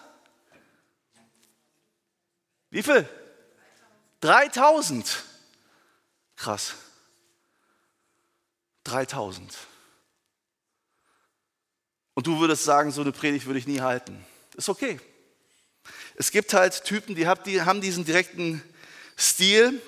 Wie 2.71 2.83
viel? 2.83 3.09
3000. 4.21 5.25
Krass. 6.37 6.75
3000. 8.85 9.57
Und 12.14 12.26
du 12.26 12.38
würdest 12.38 12.64
sagen, 12.64 12.92
so 12.92 13.00
eine 13.00 13.12
Predigt 13.12 13.47
würde 13.47 13.59
ich 13.59 13.66
nie 13.66 13.80
halten. 13.80 14.25
Ist 14.57 14.69
okay. 14.69 15.00
Es 16.16 16.30
gibt 16.30 16.52
halt 16.52 16.85
Typen, 16.85 17.14
die 17.14 17.26
haben 17.26 17.80
diesen 17.80 18.04
direkten 18.04 18.62
Stil. 19.21 19.83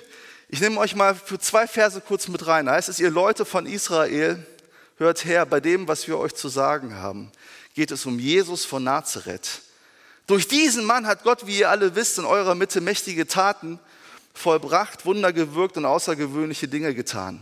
Ich 0.47 0.61
nehme 0.61 0.79
euch 0.79 0.95
mal 0.95 1.15
für 1.15 1.39
zwei 1.39 1.65
Verse 1.67 1.99
kurz 2.01 2.27
mit 2.27 2.45
rein. 2.45 2.67
Da 2.67 2.73
heißt 2.73 2.89
es, 2.89 2.99
ihr 2.99 3.09
Leute 3.09 3.45
von 3.45 3.65
Israel, 3.65 4.45
hört 4.97 5.25
her, 5.25 5.47
bei 5.47 5.59
dem, 5.59 5.87
was 5.87 6.07
wir 6.07 6.19
euch 6.19 6.35
zu 6.35 6.49
sagen 6.49 6.95
haben, 6.95 7.31
geht 7.73 7.89
es 7.89 8.05
um 8.05 8.19
Jesus 8.19 8.63
von 8.63 8.83
Nazareth. 8.83 9.61
Durch 10.27 10.47
diesen 10.47 10.85
Mann 10.85 11.07
hat 11.07 11.23
Gott, 11.23 11.47
wie 11.47 11.59
ihr 11.59 11.71
alle 11.71 11.95
wisst, 11.95 12.19
in 12.19 12.25
eurer 12.25 12.53
Mitte 12.53 12.79
mächtige 12.79 13.25
Taten 13.25 13.79
vollbracht, 14.35 15.05
Wunder 15.05 15.33
gewirkt 15.33 15.77
und 15.77 15.85
außergewöhnliche 15.85 16.67
Dinge 16.67 16.93
getan. 16.93 17.41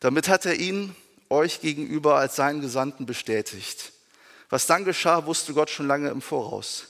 Damit 0.00 0.28
hat 0.28 0.46
er 0.46 0.54
ihn 0.54 0.96
euch 1.30 1.60
gegenüber 1.60 2.16
als 2.16 2.34
seinen 2.34 2.60
Gesandten 2.60 3.06
bestätigt. 3.06 3.92
Was 4.50 4.66
dann 4.66 4.84
geschah, 4.84 5.26
wusste 5.26 5.54
Gott 5.54 5.70
schon 5.70 5.86
lange 5.86 6.10
im 6.10 6.20
Voraus. 6.20 6.88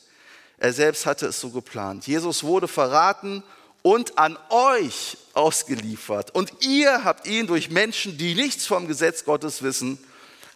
Er 0.56 0.72
selbst 0.72 1.04
hatte 1.04 1.26
es 1.26 1.40
so 1.40 1.50
geplant. 1.50 2.06
Jesus 2.06 2.42
wurde 2.42 2.68
verraten 2.68 3.42
und 3.84 4.16
an 4.16 4.38
euch 4.48 5.18
ausgeliefert. 5.34 6.34
Und 6.34 6.64
ihr 6.64 7.04
habt 7.04 7.26
ihn 7.26 7.46
durch 7.46 7.68
Menschen, 7.68 8.16
die 8.16 8.34
nichts 8.34 8.66
vom 8.66 8.88
Gesetz 8.88 9.26
Gottes 9.26 9.62
wissen, 9.62 9.98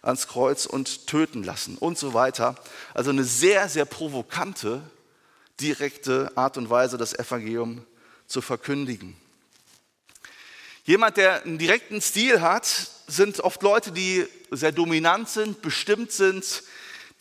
ans 0.01 0.27
Kreuz 0.27 0.65
und 0.65 1.05
töten 1.05 1.43
lassen 1.43 1.77
und 1.77 1.99
so 1.99 2.15
weiter. 2.15 2.55
Also 2.95 3.11
eine 3.11 3.23
sehr, 3.23 3.69
sehr 3.69 3.85
provokante, 3.85 4.81
direkte 5.59 6.31
Art 6.35 6.57
und 6.57 6.71
Weise, 6.71 6.97
das 6.97 7.13
Evangelium 7.13 7.85
zu 8.25 8.41
verkündigen. 8.41 9.15
Jemand, 10.85 11.17
der 11.17 11.43
einen 11.43 11.59
direkten 11.59 12.01
Stil 12.01 12.41
hat, 12.41 12.65
sind 13.05 13.41
oft 13.41 13.61
Leute, 13.61 13.91
die 13.91 14.25
sehr 14.49 14.71
dominant 14.71 15.29
sind, 15.29 15.61
bestimmt 15.61 16.11
sind, 16.11 16.63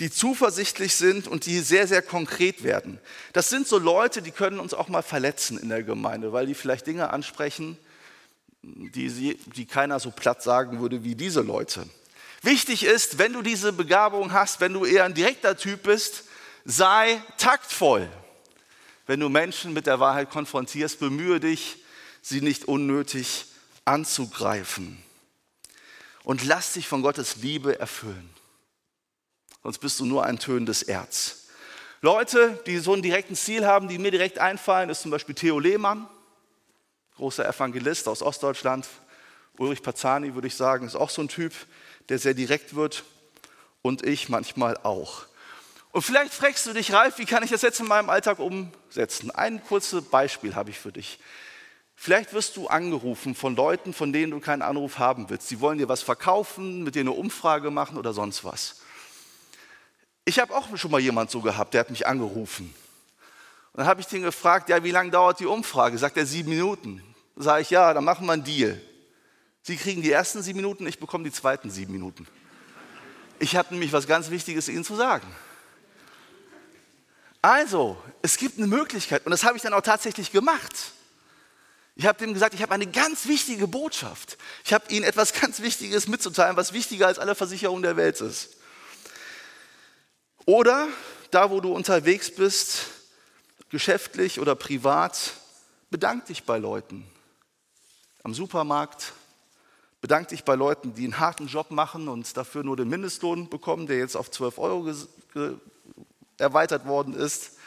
die 0.00 0.10
zuversichtlich 0.10 0.94
sind 0.94 1.26
und 1.26 1.46
die 1.46 1.58
sehr, 1.58 1.88
sehr 1.88 2.02
konkret 2.02 2.62
werden. 2.62 3.00
Das 3.32 3.48
sind 3.48 3.66
so 3.66 3.78
Leute, 3.78 4.22
die 4.22 4.30
können 4.30 4.60
uns 4.60 4.72
auch 4.72 4.88
mal 4.88 5.02
verletzen 5.02 5.58
in 5.58 5.68
der 5.68 5.82
Gemeinde, 5.82 6.32
weil 6.32 6.46
die 6.46 6.54
vielleicht 6.54 6.86
Dinge 6.86 7.10
ansprechen, 7.10 7.76
die, 8.62 9.08
sie, 9.08 9.38
die 9.56 9.66
keiner 9.66 9.98
so 9.98 10.10
platt 10.10 10.42
sagen 10.42 10.80
würde 10.80 11.02
wie 11.02 11.16
diese 11.16 11.40
Leute. 11.40 11.84
Wichtig 12.42 12.84
ist, 12.84 13.18
wenn 13.18 13.32
du 13.32 13.42
diese 13.42 13.72
Begabung 13.72 14.32
hast, 14.32 14.60
wenn 14.60 14.72
du 14.72 14.84
eher 14.84 15.04
ein 15.04 15.14
direkter 15.14 15.56
Typ 15.56 15.82
bist, 15.82 16.24
sei 16.64 17.20
taktvoll. 17.36 18.08
Wenn 19.06 19.18
du 19.18 19.28
Menschen 19.28 19.72
mit 19.72 19.86
der 19.86 19.98
Wahrheit 19.98 20.30
konfrontierst, 20.30 21.00
bemühe 21.00 21.40
dich, 21.40 21.78
sie 22.22 22.40
nicht 22.40 22.66
unnötig 22.66 23.46
anzugreifen. 23.84 25.02
Und 26.22 26.44
lass 26.44 26.74
dich 26.74 26.86
von 26.86 27.02
Gottes 27.02 27.36
Liebe 27.36 27.80
erfüllen 27.80 28.37
sonst 29.62 29.78
bist 29.78 30.00
du 30.00 30.06
nur 30.06 30.24
ein 30.24 30.38
tönendes 30.38 30.82
Erz. 30.82 31.46
Leute, 32.00 32.62
die 32.66 32.78
so 32.78 32.92
einen 32.92 33.02
direkten 33.02 33.34
Ziel 33.34 33.66
haben, 33.66 33.88
die 33.88 33.98
mir 33.98 34.10
direkt 34.10 34.38
einfallen, 34.38 34.88
ist 34.88 35.02
zum 35.02 35.10
Beispiel 35.10 35.34
Theo 35.34 35.58
Lehmann, 35.58 36.08
großer 37.16 37.46
Evangelist 37.48 38.06
aus 38.06 38.22
Ostdeutschland. 38.22 38.86
Ulrich 39.58 39.82
Pazani, 39.82 40.34
würde 40.34 40.46
ich 40.46 40.54
sagen, 40.54 40.86
ist 40.86 40.94
auch 40.94 41.10
so 41.10 41.22
ein 41.22 41.28
Typ, 41.28 41.52
der 42.08 42.20
sehr 42.20 42.34
direkt 42.34 42.76
wird. 42.76 43.02
Und 43.82 44.04
ich 44.04 44.28
manchmal 44.28 44.76
auch. 44.76 45.24
Und 45.90 46.02
vielleicht 46.02 46.34
fragst 46.34 46.66
du 46.66 46.72
dich, 46.72 46.92
Ralf, 46.92 47.18
wie 47.18 47.24
kann 47.24 47.42
ich 47.42 47.50
das 47.50 47.62
jetzt 47.62 47.80
in 47.80 47.86
meinem 47.86 48.10
Alltag 48.10 48.38
umsetzen? 48.38 49.30
Ein 49.30 49.64
kurzes 49.64 50.04
Beispiel 50.04 50.54
habe 50.54 50.70
ich 50.70 50.78
für 50.78 50.92
dich. 50.92 51.18
Vielleicht 51.94 52.32
wirst 52.32 52.56
du 52.56 52.68
angerufen 52.68 53.34
von 53.34 53.56
Leuten, 53.56 53.92
von 53.92 54.12
denen 54.12 54.30
du 54.30 54.38
keinen 54.38 54.62
Anruf 54.62 54.98
haben 54.98 55.30
willst. 55.30 55.48
Sie 55.48 55.60
wollen 55.60 55.78
dir 55.78 55.88
was 55.88 56.02
verkaufen, 56.02 56.84
mit 56.84 56.94
dir 56.94 57.00
eine 57.00 57.10
Umfrage 57.10 57.72
machen 57.72 57.98
oder 57.98 58.12
sonst 58.12 58.44
was. 58.44 58.82
Ich 60.28 60.38
habe 60.38 60.54
auch 60.54 60.76
schon 60.76 60.90
mal 60.90 61.00
jemand 61.00 61.30
so 61.30 61.40
gehabt, 61.40 61.72
der 61.72 61.80
hat 61.80 61.88
mich 61.88 62.06
angerufen. 62.06 62.74
Und 63.72 63.78
dann 63.78 63.86
habe 63.86 64.02
ich 64.02 64.08
den 64.08 64.20
gefragt, 64.20 64.68
ja, 64.68 64.84
wie 64.84 64.90
lange 64.90 65.10
dauert 65.10 65.40
die 65.40 65.46
Umfrage? 65.46 65.96
Sagt 65.96 66.18
er 66.18 66.26
sieben 66.26 66.50
Minuten. 66.50 67.02
Sage 67.34 67.62
ich, 67.62 67.70
ja, 67.70 67.94
dann 67.94 68.04
machen 68.04 68.26
wir 68.26 68.34
einen 68.34 68.44
Deal. 68.44 68.78
Sie 69.62 69.78
kriegen 69.78 70.02
die 70.02 70.12
ersten 70.12 70.42
sieben 70.42 70.58
Minuten, 70.58 70.86
ich 70.86 70.98
bekomme 70.98 71.24
die 71.24 71.32
zweiten 71.32 71.70
sieben 71.70 71.92
Minuten. 71.92 72.26
Ich 73.38 73.56
habe 73.56 73.72
nämlich 73.72 73.90
was 73.94 74.06
ganz 74.06 74.28
Wichtiges 74.28 74.68
Ihnen 74.68 74.84
zu 74.84 74.96
sagen. 74.96 75.26
Also, 77.40 77.96
es 78.20 78.36
gibt 78.36 78.58
eine 78.58 78.66
Möglichkeit 78.66 79.24
und 79.24 79.30
das 79.30 79.44
habe 79.44 79.56
ich 79.56 79.62
dann 79.62 79.72
auch 79.72 79.80
tatsächlich 79.80 80.30
gemacht. 80.30 80.92
Ich 81.96 82.04
habe 82.04 82.18
dem 82.18 82.34
gesagt, 82.34 82.52
ich 82.52 82.60
habe 82.60 82.74
eine 82.74 82.86
ganz 82.86 83.28
wichtige 83.28 83.66
Botschaft. 83.66 84.36
Ich 84.66 84.74
habe 84.74 84.92
Ihnen 84.92 85.04
etwas 85.04 85.32
ganz 85.32 85.60
Wichtiges 85.60 86.06
mitzuteilen, 86.06 86.54
was 86.54 86.74
wichtiger 86.74 87.06
als 87.06 87.18
alle 87.18 87.34
Versicherungen 87.34 87.82
der 87.82 87.96
Welt 87.96 88.20
ist. 88.20 88.57
Oder 90.48 90.88
da, 91.30 91.50
wo 91.50 91.60
du 91.60 91.74
unterwegs 91.74 92.34
bist, 92.34 92.86
geschäftlich 93.68 94.40
oder 94.40 94.54
privat, 94.54 95.34
bedank 95.90 96.24
dich 96.24 96.44
bei 96.44 96.56
Leuten. 96.56 97.06
Am 98.22 98.32
Supermarkt, 98.32 99.12
bedank 100.00 100.28
dich 100.28 100.44
bei 100.44 100.54
Leuten, 100.54 100.94
die 100.94 101.04
einen 101.04 101.18
harten 101.18 101.48
Job 101.48 101.70
machen 101.70 102.08
und 102.08 102.34
dafür 102.34 102.64
nur 102.64 102.78
den 102.78 102.88
Mindestlohn 102.88 103.50
bekommen, 103.50 103.86
der 103.86 103.98
jetzt 103.98 104.16
auf 104.16 104.30
12 104.30 104.56
Euro 104.56 104.90
erweitert 106.38 106.86
worden 106.86 107.12
ist. 107.12 107.58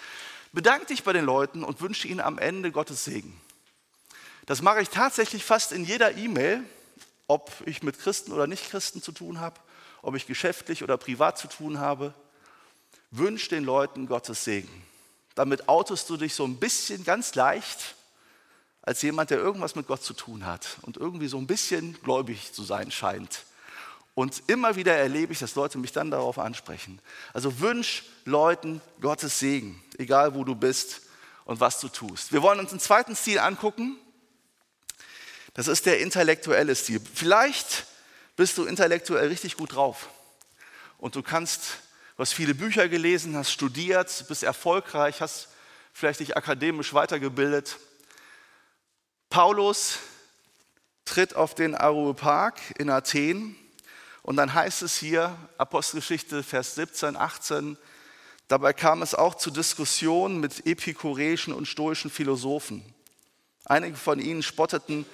Bedank 0.52 0.88
dich 0.88 1.04
bei 1.04 1.14
den 1.14 1.26
Leuten 1.26 1.64
und 1.64 1.82
wünsche 1.82 2.08
ihnen 2.08 2.20
am 2.20 2.40
Ende 2.40 2.72
Gottes 2.72 3.06
Segen. 3.06 3.40
Das 4.48 4.64
mache 4.64 4.82
ich 4.82 4.90
tatsächlich 4.90 5.46
fast 5.46 5.72
in 5.72 5.86
jeder 5.86 6.18
E-Mail, 6.18 6.64
ob 7.28 7.52
ich 7.68 7.84
mit 7.84 8.00
Christen 8.00 8.32
oder 8.32 8.48
Nicht-Christen 8.48 9.04
zu 9.04 9.12
tun 9.12 9.40
habe, 9.40 9.60
ob 10.02 10.16
ich 10.16 10.26
geschäftlich 10.26 10.82
oder 10.82 10.98
privat 10.98 11.38
zu 11.38 11.48
tun 11.48 11.78
habe. 11.78 12.16
Wünsch 13.12 13.50
den 13.50 13.64
Leuten 13.64 14.08
Gottes 14.08 14.44
Segen. 14.44 14.84
damit 15.36 15.70
outest 15.70 16.10
du 16.10 16.18
dich 16.18 16.34
so 16.34 16.46
ein 16.46 16.58
bisschen 16.58 17.04
ganz 17.04 17.36
leicht 17.36 17.96
als 18.82 19.02
jemand, 19.02 19.30
der 19.30 19.38
irgendwas 19.38 19.76
mit 19.76 19.88
Gott 19.88 20.04
zu 20.04 20.14
tun 20.14 20.46
hat 20.46 20.78
und 20.82 20.98
irgendwie 20.98 21.28
so 21.28 21.38
ein 21.38 21.48
bisschen 21.48 22.02
gläubig 22.04 22.52
zu 22.54 22.64
sein 22.64 22.92
scheint. 22.92 23.46
Und 24.14 24.44
immer 24.48 24.76
wieder 24.76 24.96
erlebe 24.96 25.32
ich, 25.32 25.40
dass 25.40 25.56
Leute 25.56 25.78
mich 25.78 25.94
dann 25.94 26.12
darauf 26.12 26.38
ansprechen. 26.38 27.00
Also 27.34 27.60
wünsch 27.60 28.04
Leuten 28.26 28.82
Gottes 29.00 29.40
Segen, 29.40 29.82
egal 29.98 30.36
wo 30.36 30.44
du 30.44 30.56
bist 30.56 31.02
und 31.46 31.60
was 31.60 31.80
du 31.80 31.88
tust. 31.88 32.34
Wir 32.34 32.42
wollen 32.42 32.60
uns 32.60 32.72
einen 32.72 32.80
zweiten 32.80 33.16
Stil 33.16 33.40
angucken. 33.40 33.98
Das 35.54 35.68
ist 35.68 35.86
der 35.86 36.00
intellektuelle 36.00 36.76
Stil. 36.76 37.02
Vielleicht 37.14 37.86
bist 38.36 38.58
du 38.58 38.66
intellektuell 38.66 39.28
richtig 39.28 39.56
gut 39.58 39.76
drauf 39.76 40.10
und 40.98 41.16
du 41.16 41.24
kannst, 41.24 41.78
du 42.22 42.24
hast 42.24 42.34
viele 42.34 42.54
Bücher 42.54 42.88
gelesen, 42.88 43.36
hast 43.36 43.52
studiert, 43.52 44.26
bist 44.28 44.44
erfolgreich, 44.44 45.22
hast 45.22 45.48
vielleicht 45.92 46.20
dich 46.20 46.38
akademisch 46.38 46.94
weitergebildet. 46.94 47.80
Paulus 49.32 49.98
tritt 51.04 51.36
auf 51.36 51.56
den 51.56 51.74
Areopag 51.74 52.54
in 52.78 52.92
Athen 52.92 53.56
und 54.22 54.36
dann 54.36 54.54
heißt 54.54 54.84
es 54.84 54.98
hier, 54.98 55.36
Apostelgeschichte, 55.58 56.44
Vers 56.44 56.76
17, 56.76 57.18
18, 57.18 57.76
dabei 58.48 58.72
kam 58.74 59.02
es 59.02 59.16
auch 59.16 59.34
zu 59.34 59.50
Diskussionen 59.50 60.40
mit 60.40 60.68
epikureischen 60.68 61.56
und 61.56 61.66
stoischen 61.66 62.12
Philosophen. 62.12 62.86
Einige 63.66 63.98
von 63.98 64.20
ihnen 64.20 64.44
spotteten 64.44 65.08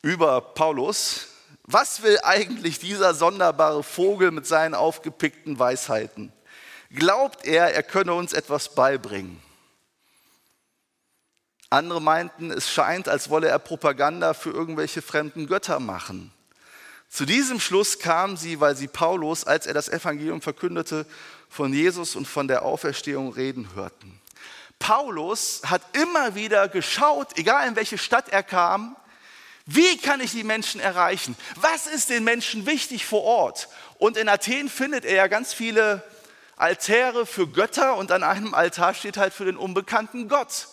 über 0.00 0.40
Paulus. 0.40 1.31
Was 1.72 2.02
will 2.02 2.18
eigentlich 2.22 2.78
dieser 2.80 3.14
sonderbare 3.14 3.82
Vogel 3.82 4.30
mit 4.30 4.46
seinen 4.46 4.74
aufgepickten 4.74 5.58
Weisheiten? 5.58 6.30
Glaubt 6.90 7.46
er, 7.46 7.72
er 7.72 7.82
könne 7.82 8.12
uns 8.12 8.34
etwas 8.34 8.74
beibringen? 8.74 9.40
Andere 11.70 12.02
meinten, 12.02 12.50
es 12.50 12.70
scheint, 12.70 13.08
als 13.08 13.30
wolle 13.30 13.48
er 13.48 13.58
Propaganda 13.58 14.34
für 14.34 14.50
irgendwelche 14.50 15.00
fremden 15.00 15.46
Götter 15.46 15.80
machen. 15.80 16.30
Zu 17.08 17.24
diesem 17.24 17.58
Schluss 17.58 17.98
kamen 17.98 18.36
sie, 18.36 18.60
weil 18.60 18.76
sie 18.76 18.88
Paulus, 18.88 19.44
als 19.44 19.64
er 19.64 19.72
das 19.72 19.88
Evangelium 19.88 20.42
verkündete, 20.42 21.06
von 21.48 21.72
Jesus 21.72 22.16
und 22.16 22.28
von 22.28 22.48
der 22.48 22.66
Auferstehung 22.66 23.32
reden 23.32 23.74
hörten. 23.74 24.20
Paulus 24.78 25.62
hat 25.64 25.80
immer 25.94 26.34
wieder 26.34 26.68
geschaut, 26.68 27.38
egal 27.38 27.66
in 27.66 27.76
welche 27.76 27.96
Stadt 27.96 28.28
er 28.28 28.42
kam, 28.42 28.94
wie 29.74 29.96
kann 29.96 30.20
ich 30.20 30.32
die 30.32 30.44
Menschen 30.44 30.80
erreichen? 30.80 31.36
Was 31.56 31.86
ist 31.86 32.10
den 32.10 32.24
Menschen 32.24 32.66
wichtig 32.66 33.06
vor 33.06 33.22
Ort? 33.22 33.68
Und 33.98 34.16
in 34.16 34.28
Athen 34.28 34.68
findet 34.68 35.04
er 35.04 35.14
ja 35.14 35.26
ganz 35.28 35.54
viele 35.54 36.02
Altäre 36.56 37.26
für 37.26 37.48
Götter 37.48 37.96
und 37.96 38.12
an 38.12 38.22
einem 38.22 38.54
Altar 38.54 38.94
steht 38.94 39.16
halt 39.16 39.32
für 39.32 39.44
den 39.44 39.56
unbekannten 39.56 40.28
Gott. 40.28 40.68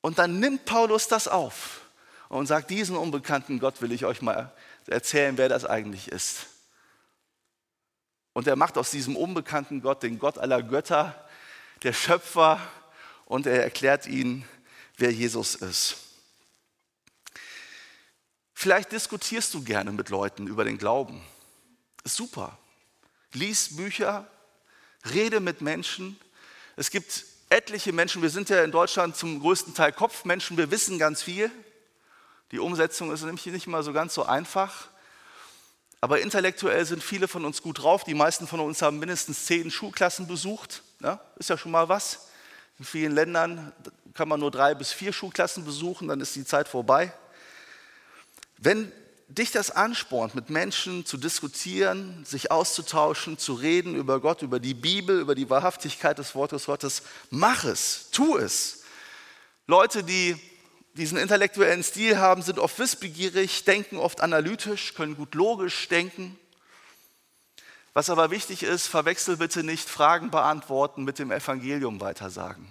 Und 0.00 0.18
dann 0.18 0.40
nimmt 0.40 0.64
Paulus 0.64 1.08
das 1.08 1.28
auf 1.28 1.82
und 2.28 2.46
sagt, 2.46 2.70
diesen 2.70 2.96
unbekannten 2.96 3.60
Gott 3.60 3.80
will 3.80 3.92
ich 3.92 4.04
euch 4.04 4.20
mal 4.20 4.52
erzählen, 4.86 5.38
wer 5.38 5.48
das 5.48 5.64
eigentlich 5.64 6.08
ist. 6.08 6.46
Und 8.32 8.48
er 8.48 8.56
macht 8.56 8.76
aus 8.76 8.90
diesem 8.90 9.16
unbekannten 9.16 9.80
Gott 9.80 10.02
den 10.02 10.18
Gott 10.18 10.38
aller 10.38 10.62
Götter, 10.62 11.14
der 11.82 11.92
Schöpfer, 11.92 12.60
und 13.26 13.46
er 13.46 13.62
erklärt 13.62 14.06
ihnen, 14.06 14.46
wer 14.96 15.10
Jesus 15.10 15.54
ist. 15.54 15.96
Vielleicht 18.64 18.92
diskutierst 18.92 19.52
du 19.52 19.62
gerne 19.62 19.92
mit 19.92 20.08
Leuten 20.08 20.46
über 20.46 20.64
den 20.64 20.78
Glauben. 20.78 21.22
Ist 22.02 22.16
super. 22.16 22.56
Lies 23.34 23.76
Bücher, 23.76 24.26
rede 25.12 25.40
mit 25.40 25.60
Menschen. 25.60 26.18
Es 26.74 26.90
gibt 26.90 27.26
etliche 27.50 27.92
Menschen, 27.92 28.22
wir 28.22 28.30
sind 28.30 28.48
ja 28.48 28.64
in 28.64 28.70
Deutschland 28.70 29.16
zum 29.16 29.40
größten 29.40 29.74
Teil 29.74 29.92
Kopfmenschen, 29.92 30.56
wir 30.56 30.70
wissen 30.70 30.98
ganz 30.98 31.22
viel. 31.22 31.50
Die 32.52 32.58
Umsetzung 32.58 33.12
ist 33.12 33.22
nämlich 33.22 33.44
nicht 33.44 33.66
immer 33.66 33.82
so 33.82 33.92
ganz 33.92 34.14
so 34.14 34.24
einfach. 34.24 34.88
Aber 36.00 36.22
intellektuell 36.22 36.86
sind 36.86 37.02
viele 37.02 37.28
von 37.28 37.44
uns 37.44 37.60
gut 37.60 37.82
drauf. 37.82 38.04
Die 38.04 38.14
meisten 38.14 38.46
von 38.46 38.60
uns 38.60 38.80
haben 38.80 38.98
mindestens 38.98 39.44
zehn 39.44 39.70
Schulklassen 39.70 40.26
besucht. 40.26 40.82
Ja, 41.00 41.20
ist 41.36 41.50
ja 41.50 41.58
schon 41.58 41.72
mal 41.72 41.90
was. 41.90 42.28
In 42.78 42.86
vielen 42.86 43.12
Ländern 43.12 43.74
kann 44.14 44.26
man 44.26 44.40
nur 44.40 44.50
drei 44.50 44.74
bis 44.74 44.90
vier 44.90 45.12
Schulklassen 45.12 45.66
besuchen, 45.66 46.08
dann 46.08 46.22
ist 46.22 46.34
die 46.34 46.46
Zeit 46.46 46.66
vorbei. 46.66 47.12
Wenn 48.58 48.92
dich 49.28 49.50
das 49.50 49.70
anspornt, 49.70 50.34
mit 50.34 50.50
Menschen 50.50 51.06
zu 51.06 51.16
diskutieren, 51.16 52.24
sich 52.24 52.50
auszutauschen, 52.50 53.38
zu 53.38 53.54
reden 53.54 53.94
über 53.94 54.20
Gott, 54.20 54.42
über 54.42 54.60
die 54.60 54.74
Bibel, 54.74 55.20
über 55.20 55.34
die 55.34 55.50
Wahrhaftigkeit 55.50 56.18
des 56.18 56.34
Wortes 56.34 56.66
Gottes, 56.66 57.02
mach 57.30 57.64
es, 57.64 58.10
tu 58.10 58.36
es. 58.36 58.82
Leute, 59.66 60.04
die 60.04 60.36
diesen 60.94 61.18
intellektuellen 61.18 61.82
Stil 61.82 62.18
haben, 62.18 62.42
sind 62.42 62.58
oft 62.58 62.78
wissbegierig, 62.78 63.64
denken 63.64 63.96
oft 63.96 64.20
analytisch, 64.20 64.94
können 64.94 65.16
gut 65.16 65.34
logisch 65.34 65.88
denken. 65.88 66.38
Was 67.94 68.10
aber 68.10 68.30
wichtig 68.30 68.62
ist, 68.62 68.86
verwechsel 68.86 69.36
bitte 69.36 69.64
nicht 69.64 69.88
Fragen 69.88 70.30
beantworten 70.30 71.04
mit 71.04 71.18
dem 71.18 71.30
Evangelium 71.30 72.00
weitersagen. 72.00 72.66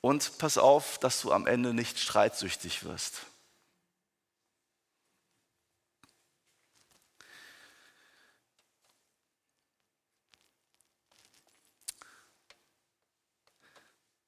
Und 0.00 0.38
pass 0.38 0.58
auf, 0.58 0.98
dass 0.98 1.20
du 1.22 1.32
am 1.32 1.46
Ende 1.46 1.74
nicht 1.74 1.98
streitsüchtig 1.98 2.84
wirst. 2.84 3.22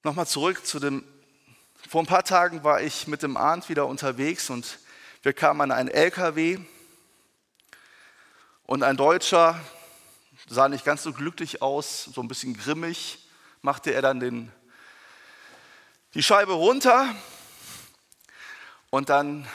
Nochmal 0.02 0.26
zurück 0.26 0.64
zu 0.64 0.78
dem 0.78 1.04
vor 1.86 2.02
ein 2.02 2.06
paar 2.06 2.24
Tagen 2.24 2.64
war 2.64 2.80
ich 2.80 3.06
mit 3.06 3.22
dem 3.22 3.36
Arndt 3.36 3.68
wieder 3.68 3.86
unterwegs 3.86 4.48
und 4.48 4.78
wir 5.22 5.34
kamen 5.34 5.60
an 5.60 5.72
einen 5.72 5.90
LKW 5.90 6.58
und 8.64 8.82
ein 8.82 8.96
Deutscher 8.96 9.60
sah 10.48 10.70
nicht 10.70 10.86
ganz 10.86 11.02
so 11.02 11.12
glücklich 11.12 11.60
aus, 11.60 12.04
so 12.04 12.22
ein 12.22 12.28
bisschen 12.28 12.56
grimmig, 12.56 13.28
machte 13.60 13.92
er 13.92 14.00
dann 14.00 14.20
den, 14.20 14.50
die 16.14 16.22
Scheibe 16.22 16.54
runter. 16.54 17.14
Und 18.88 19.10
dann, 19.10 19.46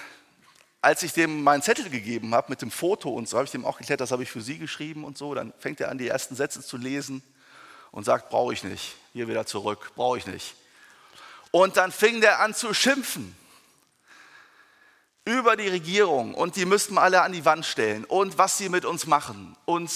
als 0.79 1.01
ich 1.01 1.13
dem 1.13 1.41
meinen 1.41 1.63
Zettel 1.63 1.89
gegeben 1.89 2.36
habe 2.36 2.51
mit 2.51 2.62
dem 2.62 2.69
Foto 2.69 3.10
und 3.10 3.27
so, 3.27 3.38
habe 3.38 3.45
ich 3.45 3.51
dem 3.51 3.65
auch 3.65 3.79
geklärt, 3.79 3.99
das 3.99 4.12
habe 4.12 4.21
ich 4.21 4.29
für 4.29 4.41
Sie 4.41 4.60
geschrieben 4.60 5.05
und 5.05 5.17
so, 5.17 5.34
dann 5.34 5.53
fängt 5.58 5.81
er 5.81 5.89
an, 5.89 5.97
die 5.97 6.08
ersten 6.08 6.36
Sätze 6.36 6.62
zu 6.62 6.77
lesen 6.77 7.23
und 7.95 8.03
sagt, 8.03 8.29
brauche 8.29 8.53
ich 8.53 8.63
nicht, 8.63 8.97
hier 9.13 9.29
wieder 9.29 9.45
zurück, 9.45 9.93
brauche 9.95 10.17
ich 10.17 10.27
nicht. 10.27 10.53
Und 11.51 11.77
dann 11.77 11.93
fing 11.93 12.19
der 12.19 12.41
an 12.41 12.53
zu 12.53 12.73
schimpfen 12.73 13.36
über 15.23 15.55
die 15.55 15.69
Regierung 15.69 16.34
und 16.36 16.58
die 16.58 16.65
müssten 16.65 16.95
wir 16.95 17.01
alle 17.01 17.21
an 17.21 17.31
die 17.31 17.45
Wand 17.45 17.65
stellen 17.65 18.03
und 18.03 18.38
was 18.38 18.58
sie 18.58 18.67
mit 18.67 18.84
uns 18.84 19.08
machen 19.08 19.55
und 19.63 19.89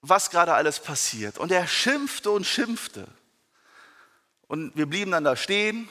was 0.00 0.30
gerade 0.30 0.54
alles 0.54 0.80
passiert. 0.80 1.36
Und 1.36 1.52
er 1.52 1.66
schimpfte 1.66 2.30
und 2.30 2.46
schimpfte. 2.46 3.06
Und 4.48 4.74
wir 4.74 4.86
blieben 4.86 5.10
dann 5.10 5.24
da 5.24 5.36
stehen. 5.36 5.86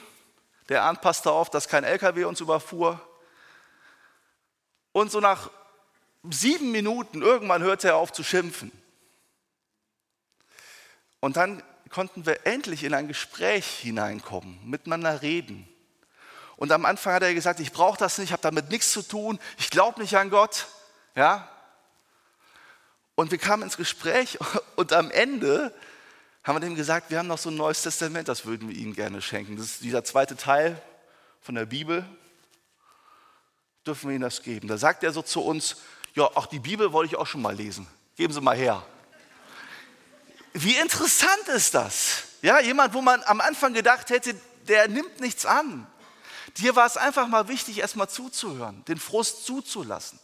Der 0.68 0.82
Arndt 0.82 1.00
passte 1.02 1.30
auf, 1.30 1.50
dass 1.50 1.68
kein 1.68 1.84
LKW 1.84 2.24
uns 2.24 2.40
überfuhr. 2.40 3.00
Und 4.90 5.12
so 5.12 5.20
nach 5.20 5.50
sieben 6.28 6.72
Minuten, 6.72 7.22
irgendwann 7.22 7.62
hörte 7.62 7.88
er 7.88 7.96
auf 7.96 8.12
zu 8.12 8.24
schimpfen. 8.24 8.72
Und 11.22 11.36
dann 11.36 11.62
konnten 11.88 12.26
wir 12.26 12.46
endlich 12.48 12.82
in 12.82 12.94
ein 12.94 13.06
Gespräch 13.06 13.64
hineinkommen, 13.64 14.58
miteinander 14.68 15.22
reden. 15.22 15.68
Und 16.56 16.72
am 16.72 16.84
Anfang 16.84 17.14
hat 17.14 17.22
er 17.22 17.32
gesagt, 17.32 17.60
ich 17.60 17.70
brauche 17.70 17.96
das 17.96 18.18
nicht, 18.18 18.30
ich 18.30 18.32
habe 18.32 18.42
damit 18.42 18.70
nichts 18.70 18.90
zu 18.90 19.02
tun, 19.02 19.38
ich 19.56 19.70
glaube 19.70 20.00
nicht 20.00 20.16
an 20.16 20.30
Gott. 20.30 20.66
Ja? 21.14 21.48
Und 23.14 23.30
wir 23.30 23.38
kamen 23.38 23.62
ins 23.62 23.76
Gespräch 23.76 24.36
und 24.76 24.92
am 24.92 25.12
Ende 25.12 25.72
haben 26.42 26.56
wir 26.56 26.60
dem 26.60 26.74
gesagt, 26.74 27.10
wir 27.10 27.20
haben 27.20 27.28
noch 27.28 27.38
so 27.38 27.50
ein 27.50 27.56
neues 27.56 27.82
Testament, 27.82 28.26
das 28.26 28.44
würden 28.44 28.68
wir 28.68 28.76
Ihnen 28.76 28.94
gerne 28.94 29.22
schenken. 29.22 29.56
Das 29.56 29.66
ist 29.66 29.82
dieser 29.82 30.02
zweite 30.02 30.36
Teil 30.36 30.82
von 31.40 31.54
der 31.54 31.66
Bibel. 31.66 32.04
Dürfen 33.86 34.08
wir 34.08 34.16
Ihnen 34.16 34.22
das 34.22 34.42
geben? 34.42 34.66
Da 34.66 34.76
sagt 34.76 35.04
er 35.04 35.12
so 35.12 35.22
zu 35.22 35.40
uns, 35.40 35.76
ja, 36.14 36.24
auch 36.24 36.46
die 36.46 36.58
Bibel 36.58 36.92
wollte 36.92 37.14
ich 37.14 37.16
auch 37.16 37.28
schon 37.28 37.42
mal 37.42 37.54
lesen. 37.54 37.86
Geben 38.16 38.32
Sie 38.32 38.40
mal 38.40 38.56
her. 38.56 38.84
Wie 40.52 40.76
interessant 40.76 41.48
ist 41.48 41.74
das? 41.74 42.24
Ja, 42.42 42.60
jemand, 42.60 42.94
wo 42.94 43.00
man 43.00 43.22
am 43.24 43.40
Anfang 43.40 43.72
gedacht 43.72 44.10
hätte, 44.10 44.34
der 44.68 44.88
nimmt 44.88 45.20
nichts 45.20 45.46
an. 45.46 45.86
Dir 46.58 46.76
war 46.76 46.86
es 46.86 46.96
einfach 46.96 47.26
mal 47.28 47.48
wichtig, 47.48 47.78
erstmal 47.78 48.08
zuzuhören, 48.08 48.84
den 48.84 48.98
Frust 48.98 49.46
zuzulassen, 49.46 50.18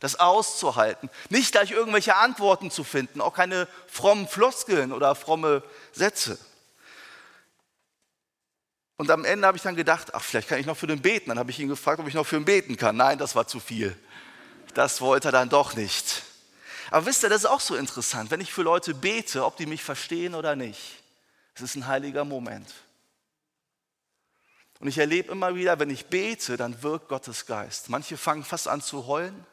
das 0.00 0.18
auszuhalten, 0.18 1.10
nicht 1.28 1.52
gleich 1.52 1.70
irgendwelche 1.72 2.16
Antworten 2.16 2.70
zu 2.70 2.84
finden, 2.84 3.20
auch 3.20 3.34
keine 3.34 3.68
frommen 3.86 4.28
Floskeln 4.28 4.92
oder 4.92 5.14
fromme 5.14 5.62
Sätze. 5.92 6.38
Und 8.96 9.10
am 9.10 9.26
Ende 9.26 9.46
habe 9.46 9.58
ich 9.58 9.62
dann 9.62 9.76
gedacht, 9.76 10.14
ach, 10.14 10.22
vielleicht 10.22 10.48
kann 10.48 10.58
ich 10.58 10.64
noch 10.64 10.76
für 10.76 10.86
den 10.86 11.02
beten. 11.02 11.28
Dann 11.28 11.38
habe 11.38 11.50
ich 11.50 11.58
ihn 11.58 11.68
gefragt, 11.68 12.00
ob 12.00 12.08
ich 12.08 12.14
noch 12.14 12.26
für 12.26 12.36
ihn 12.36 12.46
beten 12.46 12.78
kann. 12.78 12.96
Nein, 12.96 13.18
das 13.18 13.34
war 13.34 13.46
zu 13.46 13.60
viel. 13.60 13.94
Das 14.72 15.02
wollte 15.02 15.28
er 15.28 15.32
dann 15.32 15.50
doch 15.50 15.74
nicht. 15.74 16.22
Aber 16.90 17.06
wisst 17.06 17.22
ihr, 17.22 17.28
das 17.28 17.42
ist 17.42 17.50
auch 17.50 17.60
so 17.60 17.74
interessant, 17.74 18.30
wenn 18.30 18.40
ich 18.40 18.52
für 18.52 18.62
Leute 18.62 18.94
bete, 18.94 19.44
ob 19.44 19.56
die 19.56 19.66
mich 19.66 19.82
verstehen 19.82 20.34
oder 20.34 20.56
nicht. 20.56 21.02
Es 21.54 21.62
ist 21.62 21.74
ein 21.74 21.86
heiliger 21.86 22.24
Moment. 22.24 22.72
Und 24.78 24.88
ich 24.88 24.98
erlebe 24.98 25.32
immer 25.32 25.54
wieder, 25.54 25.78
wenn 25.78 25.90
ich 25.90 26.06
bete, 26.06 26.56
dann 26.56 26.82
wirkt 26.82 27.08
Gottes 27.08 27.46
Geist. 27.46 27.88
Manche 27.88 28.16
fangen 28.16 28.44
fast 28.44 28.68
an 28.68 28.82
zu 28.82 29.06
heulen, 29.06 29.46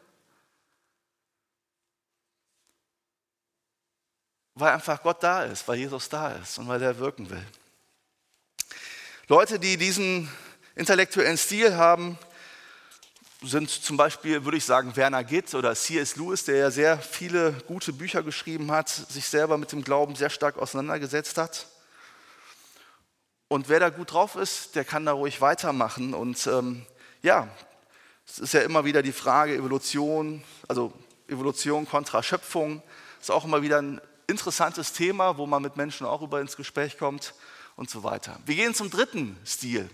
weil 4.55 4.73
einfach 4.73 5.01
Gott 5.01 5.23
da 5.23 5.43
ist, 5.43 5.67
weil 5.67 5.79
Jesus 5.79 6.09
da 6.09 6.33
ist 6.33 6.57
und 6.57 6.67
weil 6.67 6.81
er 6.81 6.97
wirken 6.99 7.29
will. 7.29 7.45
Leute, 9.27 9.59
die 9.59 9.77
diesen 9.77 10.29
intellektuellen 10.75 11.37
Stil 11.37 11.75
haben, 11.75 12.17
sind 13.43 13.69
zum 13.69 13.97
Beispiel, 13.97 14.45
würde 14.45 14.57
ich 14.57 14.65
sagen, 14.65 14.95
Werner 14.95 15.23
Gitt 15.23 15.53
oder 15.53 15.75
C.S. 15.75 16.15
Lewis, 16.15 16.45
der 16.45 16.57
ja 16.57 16.71
sehr 16.71 16.97
viele 16.97 17.53
gute 17.67 17.91
Bücher 17.91 18.23
geschrieben 18.23 18.71
hat, 18.71 18.89
sich 18.89 19.27
selber 19.27 19.57
mit 19.57 19.71
dem 19.71 19.83
Glauben 19.83 20.15
sehr 20.15 20.29
stark 20.29 20.57
auseinandergesetzt 20.57 21.37
hat. 21.37 21.67
Und 23.49 23.69
wer 23.69 23.79
da 23.79 23.89
gut 23.89 24.13
drauf 24.13 24.35
ist, 24.35 24.75
der 24.75 24.85
kann 24.85 25.05
da 25.05 25.11
ruhig 25.11 25.41
weitermachen. 25.41 26.13
Und 26.13 26.47
ähm, 26.47 26.85
ja, 27.21 27.47
es 28.25 28.39
ist 28.39 28.53
ja 28.53 28.61
immer 28.61 28.85
wieder 28.85 29.03
die 29.03 29.11
Frage 29.11 29.55
Evolution, 29.55 30.43
also 30.67 30.93
Evolution 31.27 31.87
kontra 31.87 32.23
Schöpfung, 32.23 32.81
ist 33.19 33.29
auch 33.29 33.45
immer 33.45 33.61
wieder 33.61 33.81
ein 33.81 34.01
interessantes 34.27 34.93
Thema, 34.93 35.37
wo 35.37 35.45
man 35.45 35.61
mit 35.61 35.75
Menschen 35.75 36.07
auch 36.07 36.21
über 36.21 36.41
ins 36.41 36.55
Gespräch 36.55 36.97
kommt 36.97 37.33
und 37.75 37.89
so 37.89 38.03
weiter. 38.03 38.39
Wir 38.45 38.55
gehen 38.55 38.73
zum 38.73 38.89
dritten 38.89 39.37
Stil. 39.45 39.89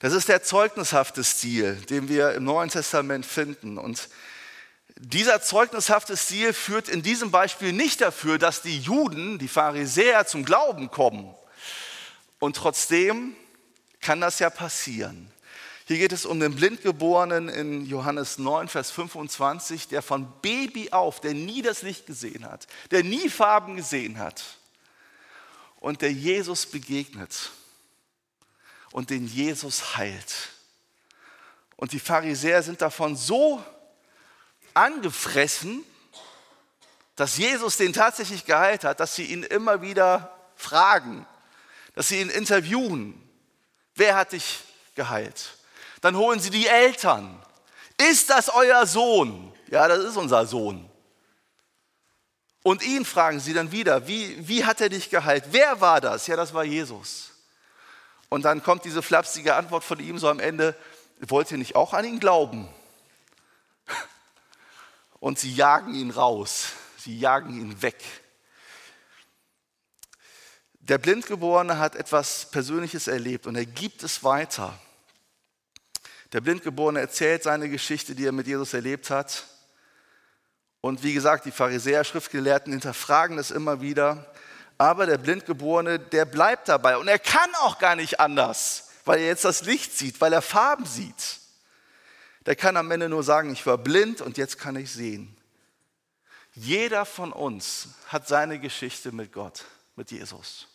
Das 0.00 0.14
ist 0.14 0.28
der 0.28 0.42
zeugnishafte 0.42 1.22
Stil, 1.22 1.74
den 1.90 2.08
wir 2.08 2.32
im 2.32 2.44
Neuen 2.44 2.70
Testament 2.70 3.26
finden. 3.26 3.76
Und 3.76 4.08
dieser 4.96 5.42
zeugnishafte 5.42 6.16
Stil 6.16 6.54
führt 6.54 6.88
in 6.88 7.02
diesem 7.02 7.30
Beispiel 7.30 7.74
nicht 7.74 8.00
dafür, 8.00 8.38
dass 8.38 8.62
die 8.62 8.78
Juden, 8.78 9.38
die 9.38 9.46
Pharisäer 9.46 10.26
zum 10.26 10.46
Glauben 10.46 10.90
kommen. 10.90 11.34
Und 12.38 12.56
trotzdem 12.56 13.36
kann 14.00 14.22
das 14.22 14.38
ja 14.38 14.48
passieren. 14.48 15.30
Hier 15.86 15.98
geht 15.98 16.12
es 16.12 16.24
um 16.24 16.40
den 16.40 16.54
Blindgeborenen 16.54 17.50
in 17.50 17.84
Johannes 17.84 18.38
9, 18.38 18.68
Vers 18.68 18.90
25, 18.90 19.88
der 19.88 20.00
von 20.00 20.32
Baby 20.40 20.92
auf, 20.92 21.20
der 21.20 21.34
nie 21.34 21.60
das 21.60 21.82
Licht 21.82 22.06
gesehen 22.06 22.46
hat, 22.46 22.66
der 22.90 23.04
nie 23.04 23.28
Farben 23.28 23.76
gesehen 23.76 24.18
hat 24.18 24.42
und 25.78 26.00
der 26.00 26.12
Jesus 26.12 26.64
begegnet 26.64 27.50
und 28.92 29.10
den 29.10 29.26
Jesus 29.26 29.96
heilt. 29.96 30.50
Und 31.76 31.92
die 31.92 32.00
Pharisäer 32.00 32.62
sind 32.62 32.82
davon 32.82 33.16
so 33.16 33.64
angefressen, 34.74 35.84
dass 37.16 37.36
Jesus 37.36 37.76
den 37.76 37.92
tatsächlich 37.92 38.44
geheilt 38.44 38.84
hat, 38.84 39.00
dass 39.00 39.14
sie 39.14 39.24
ihn 39.24 39.42
immer 39.42 39.82
wieder 39.82 40.36
fragen, 40.56 41.26
dass 41.94 42.08
sie 42.08 42.20
ihn 42.20 42.30
interviewen. 42.30 43.20
Wer 43.94 44.16
hat 44.16 44.32
dich 44.32 44.60
geheilt? 44.94 45.56
Dann 46.00 46.16
holen 46.16 46.40
sie 46.40 46.50
die 46.50 46.66
Eltern. 46.66 47.42
Ist 48.10 48.30
das 48.30 48.48
euer 48.48 48.86
Sohn? 48.86 49.52
Ja, 49.68 49.86
das 49.88 50.04
ist 50.04 50.16
unser 50.16 50.46
Sohn. 50.46 50.90
Und 52.62 52.82
ihn 52.82 53.04
fragen 53.04 53.40
sie 53.40 53.52
dann 53.52 53.72
wieder, 53.72 54.06
wie, 54.06 54.36
wie 54.46 54.64
hat 54.64 54.80
er 54.80 54.88
dich 54.88 55.10
geheilt? 55.10 55.44
Wer 55.50 55.80
war 55.80 56.00
das? 56.00 56.26
Ja, 56.26 56.36
das 56.36 56.52
war 56.52 56.64
Jesus. 56.64 57.29
Und 58.30 58.44
dann 58.44 58.62
kommt 58.62 58.84
diese 58.84 59.02
flapsige 59.02 59.56
Antwort 59.56 59.84
von 59.84 60.00
ihm 60.00 60.18
so 60.18 60.28
am 60.28 60.40
Ende, 60.40 60.74
wollt 61.18 61.50
ihr 61.50 61.58
nicht 61.58 61.76
auch 61.76 61.92
an 61.92 62.04
ihn 62.04 62.20
glauben? 62.20 62.68
Und 65.18 65.38
sie 65.38 65.52
jagen 65.52 65.94
ihn 65.94 66.10
raus, 66.10 66.68
sie 66.96 67.18
jagen 67.18 67.60
ihn 67.60 67.82
weg. 67.82 68.02
Der 70.78 70.96
Blindgeborene 70.96 71.78
hat 71.78 71.94
etwas 71.94 72.50
Persönliches 72.50 73.06
erlebt 73.06 73.46
und 73.46 73.56
er 73.56 73.66
gibt 73.66 74.02
es 74.02 74.24
weiter. 74.24 74.78
Der 76.32 76.40
Blindgeborene 76.40 77.00
erzählt 77.00 77.42
seine 77.42 77.68
Geschichte, 77.68 78.14
die 78.14 78.26
er 78.26 78.32
mit 78.32 78.46
Jesus 78.46 78.72
erlebt 78.72 79.10
hat. 79.10 79.46
Und 80.80 81.02
wie 81.02 81.12
gesagt, 81.12 81.44
die 81.44 81.50
Pharisäer, 81.50 82.04
Schriftgelehrten 82.04 82.72
hinterfragen 82.72 83.36
das 83.36 83.50
immer 83.50 83.80
wieder. 83.80 84.32
Aber 84.80 85.04
der 85.04 85.18
Blindgeborene, 85.18 85.98
der 85.98 86.24
bleibt 86.24 86.66
dabei. 86.66 86.96
Und 86.96 87.06
er 87.06 87.18
kann 87.18 87.54
auch 87.56 87.78
gar 87.78 87.96
nicht 87.96 88.18
anders, 88.18 88.88
weil 89.04 89.18
er 89.18 89.26
jetzt 89.26 89.44
das 89.44 89.60
Licht 89.60 89.92
sieht, 89.92 90.22
weil 90.22 90.32
er 90.32 90.40
Farben 90.40 90.86
sieht. 90.86 91.38
Der 92.46 92.56
kann 92.56 92.78
am 92.78 92.90
Ende 92.90 93.10
nur 93.10 93.22
sagen, 93.22 93.52
ich 93.52 93.66
war 93.66 93.76
blind 93.76 94.22
und 94.22 94.38
jetzt 94.38 94.58
kann 94.58 94.76
ich 94.76 94.90
sehen. 94.90 95.36
Jeder 96.54 97.04
von 97.04 97.30
uns 97.30 97.88
hat 98.06 98.26
seine 98.26 98.58
Geschichte 98.58 99.12
mit 99.12 99.34
Gott, 99.34 99.66
mit 99.96 100.10
Jesus. 100.12 100.66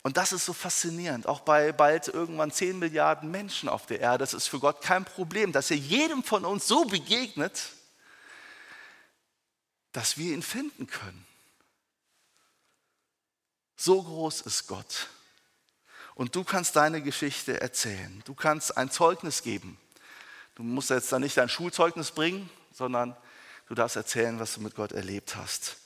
Und 0.00 0.16
das 0.16 0.32
ist 0.32 0.46
so 0.46 0.54
faszinierend, 0.54 1.26
auch 1.26 1.40
bei 1.40 1.72
bald 1.72 2.08
irgendwann 2.08 2.50
10 2.50 2.78
Milliarden 2.78 3.30
Menschen 3.30 3.68
auf 3.68 3.84
der 3.84 4.00
Erde. 4.00 4.16
Das 4.16 4.32
ist 4.32 4.48
für 4.48 4.60
Gott 4.60 4.80
kein 4.80 5.04
Problem, 5.04 5.52
dass 5.52 5.70
er 5.70 5.76
jedem 5.76 6.24
von 6.24 6.46
uns 6.46 6.66
so 6.66 6.86
begegnet, 6.86 7.60
dass 9.92 10.16
wir 10.16 10.32
ihn 10.32 10.42
finden 10.42 10.86
können. 10.86 11.26
So 13.82 14.02
groß 14.02 14.42
ist 14.42 14.66
Gott. 14.66 15.08
Und 16.14 16.36
du 16.36 16.44
kannst 16.44 16.76
deine 16.76 17.00
Geschichte 17.00 17.62
erzählen. 17.62 18.22
Du 18.26 18.34
kannst 18.34 18.76
ein 18.76 18.90
Zeugnis 18.90 19.42
geben. 19.42 19.78
Du 20.54 20.62
musst 20.62 20.90
jetzt 20.90 21.10
dann 21.10 21.22
nicht 21.22 21.38
dein 21.38 21.48
Schulzeugnis 21.48 22.10
bringen, 22.10 22.50
sondern 22.74 23.16
du 23.68 23.74
darfst 23.74 23.96
erzählen, 23.96 24.38
was 24.38 24.52
du 24.52 24.60
mit 24.60 24.74
Gott 24.74 24.92
erlebt 24.92 25.34
hast. 25.34 25.78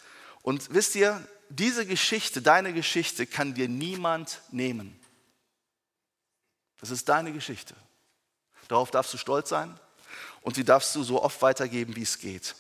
Und 0.43 0.75
wisst 0.75 0.97
ihr, 0.97 1.25
diese 1.51 1.87
Geschichte, 1.87 2.43
deine 2.43 2.73
Geschichte 2.73 3.29
kann 3.29 3.55
dir 3.55 3.69
niemand 3.69 4.41
nehmen. 4.51 4.99
Das 6.81 6.91
ist 6.91 7.09
deine 7.09 7.33
Geschichte. 7.33 7.77
Darauf 8.67 8.91
darfst 8.91 9.15
du 9.15 9.19
stolz 9.19 9.51
sein 9.51 9.79
und 10.41 10.57
die 10.57 10.65
darfst 10.65 10.97
du 10.97 11.05
so 11.05 11.23
oft 11.23 11.41
weitergeben, 11.43 11.95
wie 11.95 12.03
es 12.03 12.19
geht. 12.19 12.57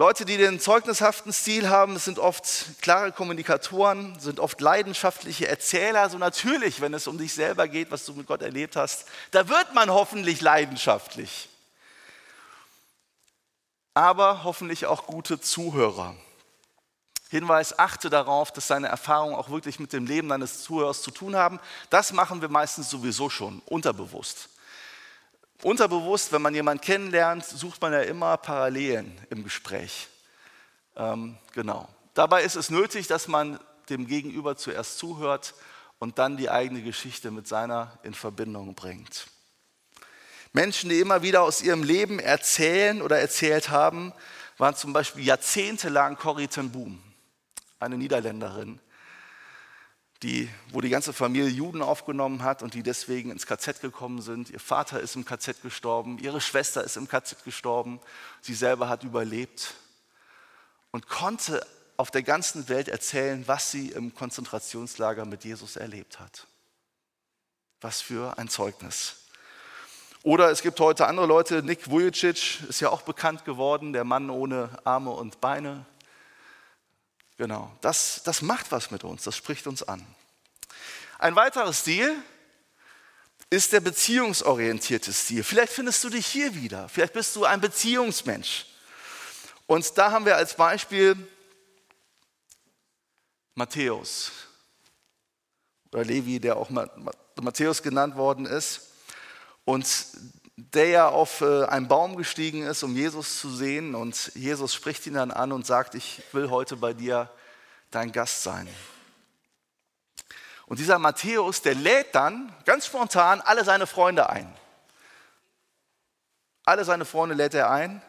Leute, 0.00 0.24
die 0.24 0.38
den 0.38 0.58
zeugnishaften 0.58 1.30
Stil 1.30 1.68
haben, 1.68 1.98
sind 1.98 2.18
oft 2.18 2.80
klare 2.80 3.12
Kommunikatoren, 3.12 4.18
sind 4.18 4.40
oft 4.40 4.58
leidenschaftliche 4.62 5.46
Erzähler. 5.46 6.08
So 6.08 6.16
natürlich, 6.16 6.80
wenn 6.80 6.94
es 6.94 7.06
um 7.06 7.18
dich 7.18 7.34
selber 7.34 7.68
geht, 7.68 7.90
was 7.90 8.06
du 8.06 8.14
mit 8.14 8.26
Gott 8.26 8.40
erlebt 8.40 8.76
hast, 8.76 9.04
da 9.30 9.48
wird 9.50 9.74
man 9.74 9.90
hoffentlich 9.90 10.40
leidenschaftlich 10.40 11.50
aber 13.92 14.44
hoffentlich 14.44 14.86
auch 14.86 15.06
gute 15.06 15.40
Zuhörer. 15.40 16.14
Hinweis, 17.28 17.78
achte 17.78 18.08
darauf, 18.08 18.50
dass 18.50 18.68
deine 18.68 18.88
Erfahrungen 18.88 19.34
auch 19.34 19.50
wirklich 19.50 19.78
mit 19.78 19.92
dem 19.92 20.06
Leben 20.06 20.30
deines 20.30 20.62
Zuhörers 20.62 21.02
zu 21.02 21.10
tun 21.10 21.36
haben. 21.36 21.60
Das 21.90 22.12
machen 22.12 22.40
wir 22.40 22.48
meistens 22.48 22.88
sowieso 22.88 23.28
schon, 23.28 23.60
unterbewusst. 23.66 24.48
Unterbewusst, 25.62 26.32
wenn 26.32 26.40
man 26.40 26.54
jemanden 26.54 26.82
kennenlernt, 26.82 27.44
sucht 27.44 27.82
man 27.82 27.92
ja 27.92 28.00
immer 28.00 28.36
Parallelen 28.38 29.18
im 29.28 29.44
Gespräch. 29.44 30.08
Ähm, 30.96 31.36
genau. 31.52 31.88
Dabei 32.14 32.42
ist 32.42 32.56
es 32.56 32.70
nötig, 32.70 33.06
dass 33.08 33.28
man 33.28 33.60
dem 33.90 34.06
Gegenüber 34.06 34.56
zuerst 34.56 34.98
zuhört 34.98 35.54
und 35.98 36.18
dann 36.18 36.38
die 36.38 36.48
eigene 36.48 36.82
Geschichte 36.82 37.30
mit 37.30 37.46
seiner 37.46 37.98
in 38.02 38.14
Verbindung 38.14 38.74
bringt. 38.74 39.26
Menschen, 40.52 40.88
die 40.88 40.98
immer 40.98 41.22
wieder 41.22 41.42
aus 41.42 41.62
ihrem 41.62 41.82
Leben 41.82 42.18
erzählen 42.18 43.02
oder 43.02 43.18
erzählt 43.18 43.68
haben, 43.68 44.12
waren 44.56 44.74
zum 44.74 44.92
Beispiel 44.92 45.24
jahrzehntelang 45.24 46.16
Corrie 46.16 46.48
ten 46.48 46.72
Boom, 46.72 47.00
eine 47.78 47.96
Niederländerin, 47.98 48.80
die, 50.22 50.50
wo 50.70 50.80
die 50.80 50.90
ganze 50.90 51.12
Familie 51.12 51.48
Juden 51.48 51.82
aufgenommen 51.82 52.42
hat 52.42 52.62
und 52.62 52.74
die 52.74 52.82
deswegen 52.82 53.30
ins 53.30 53.46
KZ 53.46 53.80
gekommen 53.80 54.20
sind. 54.20 54.50
Ihr 54.50 54.60
Vater 54.60 55.00
ist 55.00 55.16
im 55.16 55.24
KZ 55.24 55.62
gestorben, 55.62 56.18
ihre 56.18 56.40
Schwester 56.40 56.84
ist 56.84 56.96
im 56.96 57.08
KZ 57.08 57.42
gestorben, 57.44 58.00
sie 58.42 58.54
selber 58.54 58.88
hat 58.88 59.02
überlebt 59.02 59.74
und 60.90 61.08
konnte 61.08 61.66
auf 61.96 62.10
der 62.10 62.22
ganzen 62.22 62.68
Welt 62.68 62.88
erzählen, 62.88 63.44
was 63.46 63.70
sie 63.70 63.88
im 63.88 64.14
Konzentrationslager 64.14 65.24
mit 65.24 65.44
Jesus 65.44 65.76
erlebt 65.76 66.18
hat. 66.18 66.46
Was 67.80 68.00
für 68.00 68.36
ein 68.38 68.48
Zeugnis. 68.48 69.16
Oder 70.22 70.50
es 70.50 70.60
gibt 70.60 70.80
heute 70.80 71.06
andere 71.06 71.26
Leute, 71.26 71.62
Nick 71.62 71.90
Vujicic 71.90 72.60
ist 72.68 72.80
ja 72.80 72.90
auch 72.90 73.02
bekannt 73.02 73.46
geworden, 73.46 73.94
der 73.94 74.04
Mann 74.04 74.28
ohne 74.28 74.68
Arme 74.84 75.10
und 75.10 75.40
Beine. 75.40 75.86
Genau, 77.40 77.74
das, 77.80 78.20
das 78.22 78.42
macht 78.42 78.70
was 78.70 78.90
mit 78.90 79.02
uns, 79.02 79.22
das 79.22 79.34
spricht 79.34 79.66
uns 79.66 79.82
an. 79.82 80.04
Ein 81.18 81.36
weiterer 81.36 81.72
Stil 81.72 82.14
ist 83.48 83.72
der 83.72 83.80
beziehungsorientierte 83.80 85.10
Stil. 85.10 85.42
Vielleicht 85.42 85.72
findest 85.72 86.04
du 86.04 86.10
dich 86.10 86.26
hier 86.26 86.54
wieder, 86.54 86.90
vielleicht 86.90 87.14
bist 87.14 87.34
du 87.34 87.46
ein 87.46 87.62
Beziehungsmensch. 87.62 88.66
Und 89.66 89.96
da 89.96 90.10
haben 90.10 90.26
wir 90.26 90.36
als 90.36 90.54
Beispiel 90.54 91.16
Matthäus 93.54 94.32
oder 95.92 96.04
Levi, 96.04 96.40
der 96.40 96.58
auch 96.58 96.68
Matthäus 97.36 97.82
genannt 97.82 98.16
worden 98.16 98.44
ist. 98.44 98.90
Und 99.64 99.86
der 100.74 100.88
ja 100.88 101.08
auf 101.08 101.40
äh, 101.40 101.64
einen 101.64 101.88
Baum 101.88 102.16
gestiegen 102.16 102.62
ist, 102.62 102.82
um 102.82 102.94
Jesus 102.94 103.40
zu 103.40 103.50
sehen. 103.50 103.94
Und 103.94 104.32
Jesus 104.34 104.74
spricht 104.74 105.06
ihn 105.06 105.14
dann 105.14 105.30
an 105.30 105.52
und 105.52 105.66
sagt, 105.66 105.94
ich 105.94 106.22
will 106.32 106.50
heute 106.50 106.76
bei 106.76 106.92
dir 106.92 107.30
dein 107.90 108.12
Gast 108.12 108.42
sein. 108.42 108.68
Und 110.66 110.78
dieser 110.78 110.98
Matthäus, 110.98 111.62
der 111.62 111.74
lädt 111.74 112.14
dann 112.14 112.54
ganz 112.64 112.86
spontan 112.86 113.40
alle 113.40 113.64
seine 113.64 113.86
Freunde 113.86 114.30
ein. 114.30 114.54
Alle 116.64 116.84
seine 116.84 117.04
Freunde 117.04 117.34
lädt 117.34 117.54
er 117.54 117.70
ein 117.70 118.02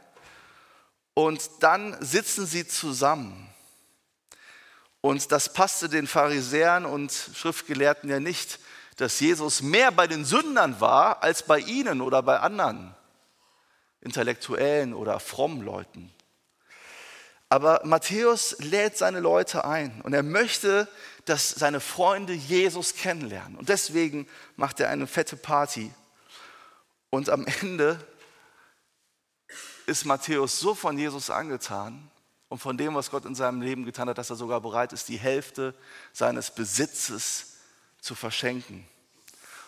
und 1.16 1.50
dann 1.62 1.98
sitzen 2.00 2.46
sie 2.46 2.68
zusammen. 2.68 3.50
Und 5.02 5.32
das 5.32 5.52
passte 5.52 5.90
den 5.90 6.06
Pharisäern 6.06 6.86
und 6.86 7.12
Schriftgelehrten 7.12 8.10
ja 8.10 8.20
nicht, 8.20 8.60
dass 9.02 9.20
Jesus 9.20 9.64
mehr 9.64 9.92
bei 9.92 10.06
den 10.06 10.26
Sündern 10.26 10.80
war 10.80 11.24
als 11.24 11.42
bei 11.42 11.58
ihnen 11.58 12.02
oder 12.02 12.22
bei 12.22 12.40
anderen 12.40 12.94
Intellektuellen 14.00 14.94
oder 14.94 15.20
frommen 15.20 15.62
Leuten. 15.62 16.14
Aber 17.50 17.82
Matthäus 17.84 18.56
lädt 18.60 19.00
seine 19.00 19.20
Leute 19.20 19.66
ein 19.66 20.02
und 20.04 20.14
er 20.14 20.22
möchte, 20.22 20.88
dass 21.26 21.50
seine 21.50 21.80
Freunde 21.80 22.34
Jesus 22.34 22.94
kennenlernen. 22.94 23.58
Und 23.58 23.70
deswegen 23.70 24.28
macht 24.56 24.80
er 24.80 24.90
eine 24.90 25.08
fette 25.08 25.36
Party. 25.36 25.92
Und 27.10 27.28
am 27.30 27.48
Ende 27.62 28.00
ist 29.88 30.06
Matthäus 30.06 30.60
so 30.60 30.76
von 30.76 30.96
Jesus 30.96 31.32
angetan 31.32 32.12
und 32.50 32.60
von 32.60 32.78
dem, 32.78 32.94
was 32.94 33.10
Gott 33.10 33.26
in 33.26 33.34
seinem 33.34 33.64
Leben 33.64 33.84
getan 33.84 34.10
hat, 34.10 34.20
dass 34.20 34.30
er 34.30 34.36
sogar 34.36 34.62
bereit 34.62 34.94
ist, 34.94 35.10
die 35.10 35.18
Hälfte 35.18 35.74
seines 36.14 36.52
Besitzes 36.52 37.58
zu 38.00 38.14
verschenken. 38.14 38.88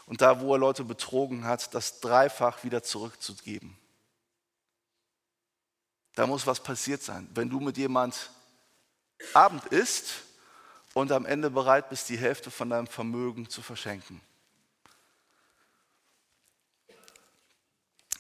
Und 0.06 0.22
da, 0.22 0.42
wo 0.42 0.54
er 0.54 0.60
Leute 0.60 0.84
betrogen 0.84 1.46
hat, 1.46 1.74
das 1.74 2.00
dreifach 2.00 2.64
wieder 2.64 2.84
zurückzugeben. 2.84 3.78
Da 6.16 6.28
muss 6.28 6.46
was 6.46 6.62
passiert 6.62 7.02
sein. 7.02 7.30
Wenn 7.34 7.50
du 7.50 7.60
mit 7.60 7.78
jemand 7.78 8.30
Abend 9.34 9.66
isst 9.68 10.24
und 10.94 11.12
am 11.12 11.26
Ende 11.26 11.50
bereit 11.50 11.90
bist, 11.90 12.10
die 12.10 12.18
Hälfte 12.18 12.52
von 12.52 12.70
deinem 12.70 12.88
Vermögen 12.88 13.50
zu 13.50 13.62
verschenken. 13.62 14.22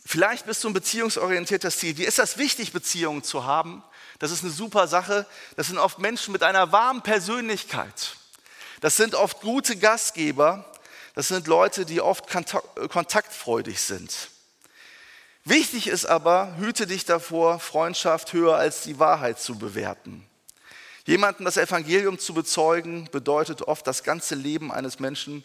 Vielleicht 0.05 0.45
bist 0.45 0.63
du 0.63 0.69
ein 0.69 0.73
beziehungsorientierter 0.73 1.71
Ziel. 1.71 1.97
Wie 1.97 2.05
ist 2.05 2.19
das 2.19 2.37
wichtig, 2.37 2.71
Beziehungen 2.71 3.23
zu 3.23 3.45
haben? 3.45 3.83
Das 4.19 4.31
ist 4.31 4.43
eine 4.43 4.51
super 4.51 4.87
Sache. 4.87 5.25
Das 5.55 5.67
sind 5.67 5.77
oft 5.77 5.97
Menschen 5.99 6.31
mit 6.31 6.43
einer 6.43 6.71
warmen 6.71 7.01
Persönlichkeit. 7.01 8.15
Das 8.81 8.97
sind 8.97 9.15
oft 9.15 9.41
gute 9.41 9.77
Gastgeber. 9.77 10.71
Das 11.13 11.27
sind 11.27 11.47
Leute, 11.47 11.85
die 11.85 12.01
oft 12.01 12.27
kontaktfreudig 12.27 13.81
sind. 13.81 14.29
Wichtig 15.45 15.87
ist 15.87 16.05
aber, 16.05 16.55
hüte 16.57 16.87
dich 16.87 17.05
davor, 17.05 17.59
Freundschaft 17.59 18.33
höher 18.33 18.55
als 18.55 18.81
die 18.81 18.97
Wahrheit 18.97 19.39
zu 19.39 19.57
bewerten. 19.57 20.25
Jemandem 21.05 21.43
das 21.43 21.57
Evangelium 21.57 22.17
zu 22.17 22.33
bezeugen, 22.33 23.09
bedeutet 23.11 23.61
oft, 23.63 23.85
das 23.85 24.03
ganze 24.03 24.35
Leben 24.35 24.71
eines 24.71 24.99
Menschen 24.99 25.43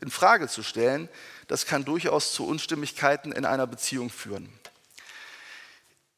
in 0.00 0.10
Frage 0.10 0.48
zu 0.48 0.62
stellen. 0.62 1.08
Das 1.48 1.66
kann 1.66 1.84
durchaus 1.84 2.32
zu 2.32 2.46
Unstimmigkeiten 2.46 3.30
in 3.32 3.44
einer 3.44 3.66
Beziehung 3.66 4.08
führen. 4.08 4.50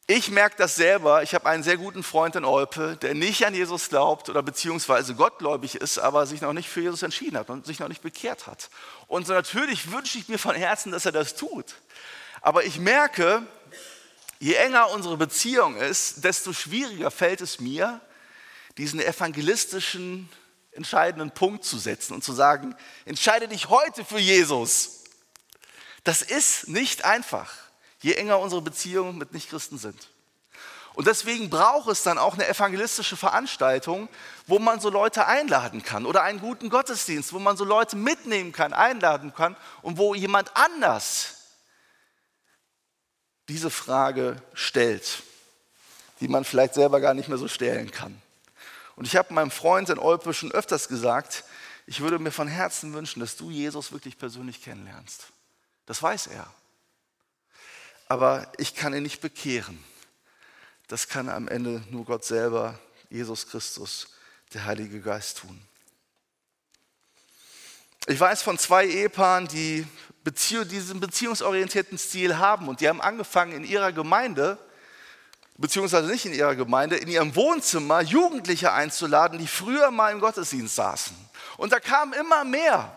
Ich 0.08 0.30
merke 0.30 0.56
das 0.56 0.74
selber. 0.74 1.22
Ich 1.22 1.32
habe 1.32 1.48
einen 1.48 1.62
sehr 1.62 1.76
guten 1.76 2.02
Freund 2.02 2.34
in 2.34 2.44
Olpe, 2.44 2.96
der 2.96 3.14
nicht 3.14 3.46
an 3.46 3.54
Jesus 3.54 3.88
glaubt 3.88 4.28
oder 4.28 4.42
beziehungsweise 4.42 5.14
gottgläubig 5.14 5.76
ist, 5.76 5.98
aber 5.98 6.26
sich 6.26 6.40
noch 6.40 6.52
nicht 6.52 6.68
für 6.68 6.80
Jesus 6.80 7.04
entschieden 7.04 7.38
hat 7.38 7.50
und 7.50 7.66
sich 7.66 7.78
noch 7.78 7.88
nicht 7.88 8.02
bekehrt 8.02 8.48
hat. 8.48 8.68
Und 9.06 9.26
so 9.26 9.32
natürlich 9.32 9.92
wünsche 9.92 10.18
ich 10.18 10.28
mir 10.28 10.38
von 10.38 10.56
Herzen, 10.56 10.90
dass 10.90 11.06
er 11.06 11.12
das 11.12 11.36
tut. 11.36 11.76
Aber 12.40 12.64
ich 12.64 12.80
merke, 12.80 13.46
je 14.40 14.54
enger 14.54 14.90
unsere 14.90 15.16
Beziehung 15.16 15.76
ist, 15.76 16.24
desto 16.24 16.52
schwieriger 16.52 17.12
fällt 17.12 17.40
es 17.40 17.60
mir, 17.60 18.00
diesen 18.78 18.98
evangelistischen 18.98 20.28
entscheidenden 20.72 21.30
Punkt 21.30 21.64
zu 21.64 21.78
setzen 21.78 22.14
und 22.14 22.24
zu 22.24 22.32
sagen, 22.32 22.74
entscheide 23.04 23.46
dich 23.46 23.68
heute 23.68 24.04
für 24.04 24.18
Jesus. 24.18 25.04
Das 26.02 26.22
ist 26.22 26.66
nicht 26.66 27.04
einfach, 27.04 27.52
je 28.02 28.14
enger 28.14 28.38
unsere 28.38 28.60
Beziehungen 28.60 29.16
mit 29.16 29.32
Nichtchristen 29.32 29.78
sind. 29.78 30.08
Und 30.94 31.06
deswegen 31.06 31.48
braucht 31.48 31.88
es 31.88 32.02
dann 32.02 32.18
auch 32.18 32.34
eine 32.34 32.46
evangelistische 32.46 33.16
Veranstaltung, 33.16 34.08
wo 34.46 34.58
man 34.58 34.78
so 34.78 34.90
Leute 34.90 35.26
einladen 35.26 35.82
kann 35.82 36.04
oder 36.04 36.22
einen 36.22 36.40
guten 36.40 36.68
Gottesdienst, 36.68 37.32
wo 37.32 37.38
man 37.38 37.56
so 37.56 37.64
Leute 37.64 37.96
mitnehmen 37.96 38.52
kann, 38.52 38.74
einladen 38.74 39.32
kann 39.32 39.56
und 39.80 39.96
wo 39.96 40.14
jemand 40.14 40.54
anders 40.54 41.36
diese 43.48 43.70
Frage 43.70 44.36
stellt, 44.52 45.22
die 46.20 46.28
man 46.28 46.44
vielleicht 46.44 46.74
selber 46.74 47.00
gar 47.00 47.14
nicht 47.14 47.28
mehr 47.28 47.38
so 47.38 47.48
stellen 47.48 47.90
kann. 47.90 48.20
Und 48.94 49.06
ich 49.06 49.16
habe 49.16 49.32
meinem 49.32 49.50
Freund 49.50 49.88
in 49.88 49.98
Olpe 49.98 50.34
schon 50.34 50.52
öfters 50.52 50.88
gesagt, 50.88 51.44
ich 51.86 52.00
würde 52.00 52.18
mir 52.18 52.30
von 52.30 52.48
Herzen 52.48 52.92
wünschen, 52.92 53.20
dass 53.20 53.36
du 53.36 53.50
Jesus 53.50 53.92
wirklich 53.92 54.18
persönlich 54.18 54.62
kennenlernst. 54.62 55.28
Das 55.86 56.02
weiß 56.02 56.28
er. 56.28 56.46
Aber 58.12 58.46
ich 58.58 58.74
kann 58.74 58.92
ihn 58.92 59.04
nicht 59.04 59.22
bekehren. 59.22 59.82
Das 60.86 61.08
kann 61.08 61.30
am 61.30 61.48
Ende 61.48 61.82
nur 61.88 62.04
Gott 62.04 62.26
selber, 62.26 62.78
Jesus 63.08 63.46
Christus, 63.46 64.08
der 64.52 64.66
Heilige 64.66 65.00
Geist 65.00 65.38
tun. 65.38 65.58
Ich 68.08 68.20
weiß 68.20 68.42
von 68.42 68.58
zwei 68.58 68.84
Ehepaaren, 68.86 69.48
die 69.48 69.86
Beziehung, 70.24 70.68
diesen 70.68 71.00
beziehungsorientierten 71.00 71.96
Stil 71.96 72.36
haben 72.36 72.68
und 72.68 72.82
die 72.82 72.88
haben 72.90 73.00
angefangen 73.00 73.52
in 73.52 73.64
ihrer 73.64 73.92
Gemeinde 73.92 74.58
beziehungsweise 75.56 76.08
nicht 76.08 76.26
in 76.26 76.34
ihrer 76.34 76.54
Gemeinde, 76.54 76.96
in 76.96 77.08
ihrem 77.08 77.34
Wohnzimmer 77.34 78.02
Jugendliche 78.02 78.74
einzuladen, 78.74 79.38
die 79.38 79.46
früher 79.46 79.90
mal 79.90 80.12
im 80.12 80.20
Gottesdienst 80.20 80.74
saßen. 80.74 81.16
Und 81.56 81.72
da 81.72 81.80
kamen 81.80 82.12
immer 82.12 82.44
mehr. 82.44 82.94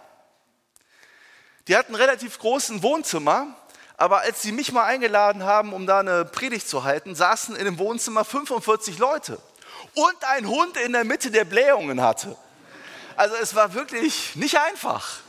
Die 1.69 1.77
hatten 1.77 1.95
relativ 1.95 2.37
großen 2.37 2.83
Wohnzimmer, 2.83 3.55
aber 3.97 4.21
als 4.21 4.41
sie 4.41 4.51
mich 4.51 4.71
mal 4.71 4.83
eingeladen 4.83 5.43
haben, 5.43 5.73
um 5.73 5.87
da 5.87 5.99
eine 5.99 6.25
Predigt 6.25 6.67
zu 6.67 6.83
halten, 6.83 7.15
saßen 7.15 7.55
in 7.55 7.65
dem 7.65 7.79
Wohnzimmer 7.79 8.25
45 8.25 8.97
Leute 8.97 9.39
und 9.93 10.23
ein 10.25 10.47
Hund 10.47 10.77
in 10.77 10.93
der 10.93 11.05
Mitte, 11.05 11.31
der 11.31 11.45
Blähungen 11.45 12.01
hatte. 12.01 12.35
Also 13.15 13.35
es 13.35 13.55
war 13.55 13.73
wirklich 13.73 14.35
nicht 14.35 14.57
einfach. 14.59 15.19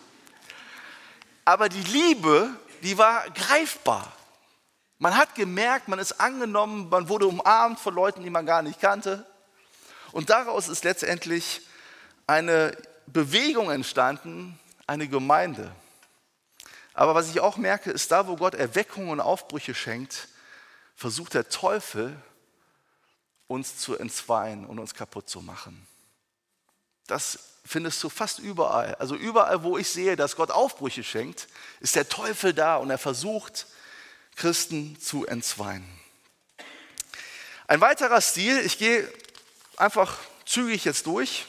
Aber 1.45 1.69
die 1.69 1.83
Liebe, 1.83 2.51
die 2.83 2.99
war 2.99 3.31
greifbar. 3.31 4.13
Man 4.99 5.17
hat 5.17 5.35
gemerkt, 5.35 5.89
man 5.89 5.99
ist 5.99 6.21
angenommen, 6.21 6.89
man 6.89 7.09
wurde 7.09 7.27
umarmt 7.27 7.79
von 7.79 7.95
Leuten, 7.95 8.23
die 8.23 8.31
man 8.31 8.47
gar 8.47 8.63
nicht 8.63 8.81
kannte. 8.81 9.25
Und 10.11 10.31
daraus 10.31 10.69
ist 10.69 10.83
letztendlich 10.85 11.61
eine 12.27 12.77
Bewegung 13.07 13.71
entstanden, 13.71 14.59
eine 14.87 15.07
Gemeinde. 15.07 15.71
Aber 16.97 17.15
was 17.15 17.29
ich 17.29 17.41
auch 17.41 17.59
merke, 17.59 17.91
ist 17.91 18.11
da, 18.11 18.27
wo 18.27 18.37
Gott 18.37 18.55
Erweckungen 18.55 19.11
und 19.11 19.21
Aufbrüche 19.21 19.75
schenkt, 19.75 20.29
versucht 20.95 21.35
der 21.35 21.51
Teufel, 21.51 22.17
uns 23.49 23.77
zu 23.77 23.99
entzweien 23.99 24.65
und 24.65 24.79
uns 24.79 24.95
kaputt 24.95 25.29
zu 25.29 25.43
machen. 25.43 25.87
Das 27.07 27.39
findest 27.67 28.03
du 28.03 28.09
fast 28.09 28.39
überall. 28.39 28.95
Also 28.95 29.15
überall, 29.15 29.63
wo 29.63 29.77
ich 29.77 29.91
sehe, 29.91 30.17
dass 30.17 30.37
Gott 30.37 30.51
Aufbrüche 30.51 31.05
schenkt, 31.05 31.49
ist 31.81 31.97
der 31.97 32.09
Teufel 32.09 32.55
da 32.55 32.77
und 32.77 32.89
er 32.89 32.97
versucht, 32.97 33.67
Christen 34.35 34.99
zu 34.99 35.27
entzweien. 35.27 35.87
Ein 37.69 37.83
weiterer 37.83 38.23
Stil, 38.23 38.59
ich 38.61 38.79
gehe 38.79 39.07
einfach 39.77 40.19
zügig 40.47 40.87
jetzt 40.87 41.07
durch, 41.07 41.45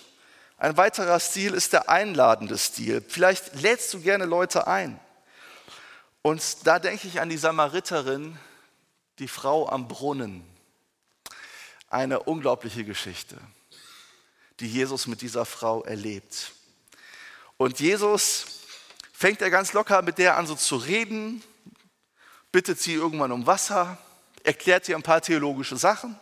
ein 0.57 0.75
weiterer 0.75 1.21
Stil 1.21 1.53
ist 1.53 1.71
der 1.71 1.87
einladende 1.87 2.57
Stil. 2.57 3.01
Vielleicht 3.07 3.55
lädst 3.55 3.93
du 3.93 4.01
gerne 4.01 4.25
Leute 4.25 4.67
ein. 4.67 4.99
Und 6.27 6.67
da 6.67 6.77
denke 6.77 7.07
ich 7.07 7.21
an 7.21 7.29
die 7.29 7.37
Samariterin, 7.37 8.37
die 9.17 9.29
Frau 9.29 9.69
am 9.69 9.87
Brunnen. 9.87 10.43
Eine 11.87 12.19
unglaubliche 12.19 12.83
Geschichte, 12.83 13.37
die 14.59 14.67
Jesus 14.67 15.07
mit 15.07 15.21
dieser 15.21 15.45
Frau 15.45 15.85
erlebt. 15.85 16.51
Und 17.55 17.79
Jesus 17.79 18.45
fängt 19.13 19.41
er 19.41 19.49
ganz 19.49 19.71
locker 19.71 20.01
mit 20.01 20.17
der 20.17 20.35
an 20.35 20.47
so 20.47 20.55
zu 20.55 20.75
reden 20.75 21.41
bittet 22.51 22.81
sie 22.81 22.95
irgendwann 22.95 23.31
um 23.31 23.47
Wasser, 23.47 23.97
erklärt 24.43 24.89
ihr 24.89 24.97
ein 24.97 25.03
paar 25.03 25.21
theologische 25.21 25.77
Sachen. 25.77 26.19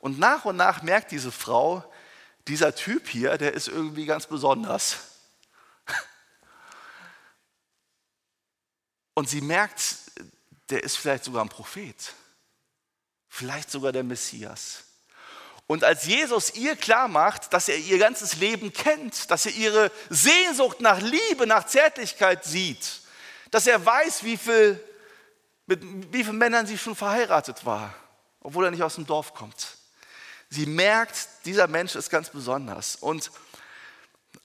Und 0.00 0.18
nach 0.18 0.46
und 0.46 0.56
nach 0.56 0.82
merkt 0.82 1.12
diese 1.12 1.30
Frau, 1.30 1.84
dieser 2.48 2.74
Typ 2.74 3.06
hier, 3.06 3.38
der 3.38 3.54
ist 3.54 3.68
irgendwie 3.68 4.06
ganz 4.06 4.26
besonders. 4.26 5.15
Und 9.16 9.30
sie 9.30 9.40
merkt, 9.40 9.96
der 10.68 10.84
ist 10.84 10.96
vielleicht 10.96 11.24
sogar 11.24 11.42
ein 11.42 11.48
Prophet, 11.48 11.96
vielleicht 13.30 13.70
sogar 13.70 13.90
der 13.90 14.04
Messias. 14.04 14.84
Und 15.66 15.84
als 15.84 16.04
Jesus 16.04 16.54
ihr 16.54 16.76
klar 16.76 17.08
macht, 17.08 17.50
dass 17.54 17.70
er 17.70 17.78
ihr 17.78 17.96
ganzes 17.98 18.36
Leben 18.36 18.74
kennt, 18.74 19.30
dass 19.30 19.46
er 19.46 19.52
ihre 19.52 19.90
Sehnsucht 20.10 20.82
nach 20.82 21.00
Liebe, 21.00 21.46
nach 21.46 21.64
Zärtlichkeit 21.64 22.44
sieht, 22.44 23.00
dass 23.50 23.66
er 23.66 23.84
weiß, 23.84 24.22
wie 24.24 24.36
viel 24.36 24.78
mit 25.64 25.82
wie 26.12 26.22
vielen 26.22 26.36
Männern 26.36 26.66
sie 26.66 26.76
schon 26.76 26.94
verheiratet 26.94 27.64
war, 27.64 27.94
obwohl 28.40 28.66
er 28.66 28.70
nicht 28.70 28.82
aus 28.82 28.96
dem 28.96 29.06
Dorf 29.06 29.32
kommt. 29.32 29.78
Sie 30.50 30.66
merkt, 30.66 31.26
dieser 31.46 31.68
Mensch 31.68 31.94
ist 31.94 32.10
ganz 32.10 32.28
besonders. 32.28 32.96
Und 32.96 33.32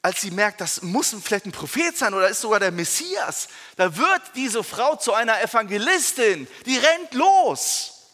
als 0.01 0.21
sie 0.21 0.31
merkt, 0.31 0.61
das 0.61 0.81
muss 0.81 1.15
vielleicht 1.23 1.45
ein 1.45 1.51
Prophet 1.51 1.95
sein 1.95 2.13
oder 2.13 2.27
ist 2.27 2.41
sogar 2.41 2.59
der 2.59 2.71
Messias, 2.71 3.47
da 3.75 3.95
wird 3.95 4.21
diese 4.35 4.63
Frau 4.63 4.95
zu 4.95 5.13
einer 5.13 5.41
Evangelistin, 5.41 6.47
die 6.65 6.77
rennt 6.77 7.13
los. 7.13 8.07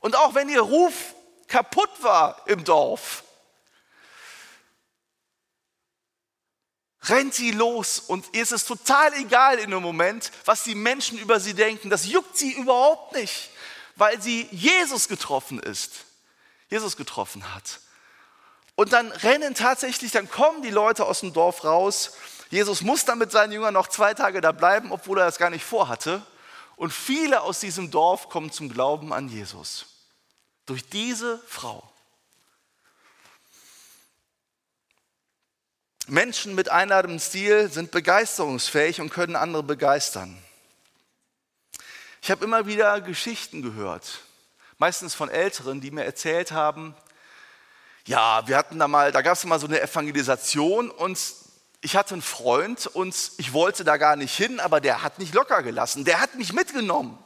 Und 0.00 0.16
auch 0.16 0.34
wenn 0.34 0.48
ihr 0.48 0.62
Ruf 0.62 1.14
kaputt 1.48 1.90
war 2.02 2.42
im 2.46 2.64
Dorf, 2.64 3.24
rennt 7.04 7.34
sie 7.34 7.50
los 7.50 7.98
und 7.98 8.26
ihr 8.32 8.42
ist 8.42 8.52
es 8.52 8.64
total 8.64 9.12
egal 9.14 9.58
in 9.58 9.70
dem 9.70 9.82
Moment, 9.82 10.30
was 10.46 10.64
die 10.64 10.74
Menschen 10.74 11.18
über 11.18 11.40
sie 11.40 11.54
denken. 11.54 11.90
Das 11.90 12.06
juckt 12.06 12.36
sie 12.38 12.52
überhaupt 12.52 13.14
nicht, 13.14 13.50
weil 13.96 14.20
sie 14.20 14.48
Jesus 14.50 15.08
getroffen 15.08 15.60
ist, 15.60 16.04
Jesus 16.70 16.96
getroffen 16.96 17.54
hat. 17.54 17.80
Und 18.76 18.92
dann 18.92 19.10
rennen 19.12 19.54
tatsächlich, 19.54 20.12
dann 20.12 20.30
kommen 20.30 20.62
die 20.62 20.70
Leute 20.70 21.04
aus 21.04 21.20
dem 21.20 21.32
Dorf 21.32 21.64
raus. 21.64 22.12
Jesus 22.50 22.82
muss 22.82 23.04
dann 23.04 23.18
mit 23.18 23.30
seinen 23.30 23.52
Jüngern 23.52 23.74
noch 23.74 23.88
zwei 23.88 24.14
Tage 24.14 24.40
da 24.40 24.52
bleiben, 24.52 24.92
obwohl 24.92 25.18
er 25.18 25.26
das 25.26 25.38
gar 25.38 25.50
nicht 25.50 25.64
vorhatte. 25.64 26.22
Und 26.76 26.92
viele 26.92 27.42
aus 27.42 27.60
diesem 27.60 27.90
Dorf 27.90 28.28
kommen 28.28 28.50
zum 28.50 28.72
Glauben 28.72 29.12
an 29.12 29.28
Jesus. 29.28 29.86
Durch 30.66 30.88
diese 30.88 31.38
Frau. 31.46 31.90
Menschen 36.06 36.54
mit 36.54 36.70
einladendem 36.70 37.20
Stil 37.20 37.70
sind 37.70 37.90
begeisterungsfähig 37.90 39.00
und 39.00 39.10
können 39.10 39.36
andere 39.36 39.62
begeistern. 39.62 40.42
Ich 42.22 42.30
habe 42.30 42.44
immer 42.44 42.66
wieder 42.66 43.00
Geschichten 43.00 43.62
gehört, 43.62 44.20
meistens 44.78 45.14
von 45.14 45.28
Älteren, 45.28 45.80
die 45.80 45.90
mir 45.90 46.04
erzählt 46.04 46.52
haben, 46.52 46.94
ja, 48.10 48.42
wir 48.48 48.56
hatten 48.56 48.76
da 48.80 48.88
mal, 48.88 49.12
da 49.12 49.22
gab 49.22 49.34
es 49.34 49.44
mal 49.44 49.60
so 49.60 49.68
eine 49.68 49.80
Evangelisation 49.80 50.90
und 50.90 51.16
ich 51.80 51.94
hatte 51.94 52.14
einen 52.14 52.22
Freund 52.22 52.88
und 52.88 53.14
ich 53.38 53.52
wollte 53.52 53.84
da 53.84 53.98
gar 53.98 54.16
nicht 54.16 54.36
hin, 54.36 54.58
aber 54.58 54.80
der 54.80 55.04
hat 55.04 55.20
mich 55.20 55.32
locker 55.32 55.62
gelassen. 55.62 56.04
Der 56.04 56.20
hat 56.20 56.34
mich 56.34 56.52
mitgenommen 56.52 57.16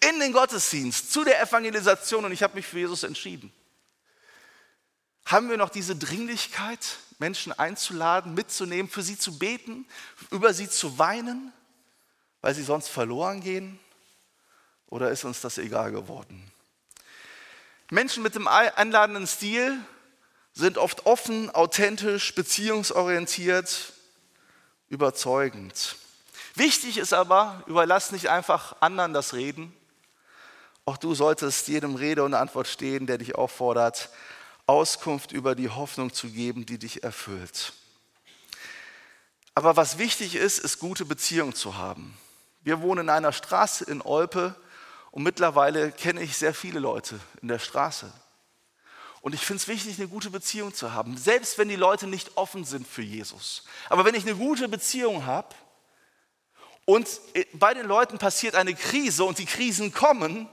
in 0.00 0.18
den 0.18 0.32
Gottesdienst 0.32 1.12
zu 1.12 1.22
der 1.22 1.40
Evangelisation 1.40 2.24
und 2.24 2.32
ich 2.32 2.42
habe 2.42 2.56
mich 2.56 2.66
für 2.66 2.80
Jesus 2.80 3.04
entschieden. 3.04 3.52
Haben 5.26 5.48
wir 5.48 5.56
noch 5.56 5.70
diese 5.70 5.94
Dringlichkeit, 5.94 6.98
Menschen 7.20 7.52
einzuladen, 7.52 8.34
mitzunehmen, 8.34 8.90
für 8.90 9.02
sie 9.02 9.16
zu 9.16 9.38
beten, 9.38 9.86
über 10.32 10.52
sie 10.52 10.68
zu 10.68 10.98
weinen, 10.98 11.52
weil 12.40 12.56
sie 12.56 12.64
sonst 12.64 12.88
verloren 12.88 13.40
gehen? 13.42 13.78
Oder 14.88 15.12
ist 15.12 15.22
uns 15.22 15.40
das 15.40 15.58
egal 15.58 15.92
geworden? 15.92 16.50
Menschen 17.90 18.24
mit 18.24 18.34
dem 18.34 18.48
einladenden 18.48 19.28
Stil 19.28 19.78
sind 20.54 20.78
oft 20.78 21.06
offen, 21.06 21.50
authentisch, 21.50 22.34
beziehungsorientiert, 22.34 23.92
überzeugend. 24.88 25.96
Wichtig 26.54 26.98
ist 26.98 27.14
aber, 27.14 27.62
überlass 27.66 28.12
nicht 28.12 28.28
einfach 28.28 28.76
anderen 28.80 29.14
das 29.14 29.32
Reden. 29.32 29.74
Auch 30.84 30.96
du 30.96 31.14
solltest 31.14 31.68
jedem 31.68 31.94
Rede 31.94 32.24
und 32.24 32.34
Antwort 32.34 32.68
stehen, 32.68 33.06
der 33.06 33.18
dich 33.18 33.34
auffordert, 33.36 34.10
Auskunft 34.66 35.32
über 35.32 35.54
die 35.54 35.68
Hoffnung 35.68 36.12
zu 36.12 36.28
geben, 36.28 36.66
die 36.66 36.78
dich 36.78 37.02
erfüllt. 37.02 37.72
Aber 39.54 39.76
was 39.76 39.98
wichtig 39.98 40.34
ist, 40.34 40.58
ist 40.58 40.78
gute 40.78 41.04
Beziehungen 41.04 41.54
zu 41.54 41.76
haben. 41.76 42.16
Wir 42.62 42.80
wohnen 42.80 43.06
in 43.06 43.10
einer 43.10 43.32
Straße 43.32 43.84
in 43.84 44.02
Olpe 44.02 44.54
und 45.10 45.22
mittlerweile 45.22 45.92
kenne 45.92 46.22
ich 46.22 46.36
sehr 46.36 46.54
viele 46.54 46.80
Leute 46.80 47.18
in 47.40 47.48
der 47.48 47.58
Straße. 47.58 48.12
Und 49.22 49.36
ich 49.36 49.46
finde 49.46 49.62
es 49.62 49.68
wichtig, 49.68 49.98
eine 49.98 50.08
gute 50.08 50.30
Beziehung 50.30 50.74
zu 50.74 50.92
haben, 50.92 51.16
selbst 51.16 51.56
wenn 51.56 51.68
die 51.68 51.76
Leute 51.76 52.08
nicht 52.08 52.36
offen 52.36 52.64
sind 52.64 52.86
für 52.86 53.02
Jesus. 53.02 53.64
Aber 53.88 54.04
wenn 54.04 54.16
ich 54.16 54.24
eine 54.24 54.34
gute 54.34 54.68
Beziehung 54.68 55.24
habe 55.24 55.54
und 56.84 57.08
bei 57.52 57.72
den 57.72 57.86
Leuten 57.86 58.18
passiert 58.18 58.56
eine 58.56 58.74
Krise 58.74 59.22
und 59.22 59.38
die 59.38 59.46
Krisen 59.46 59.94
kommen, 59.94 60.48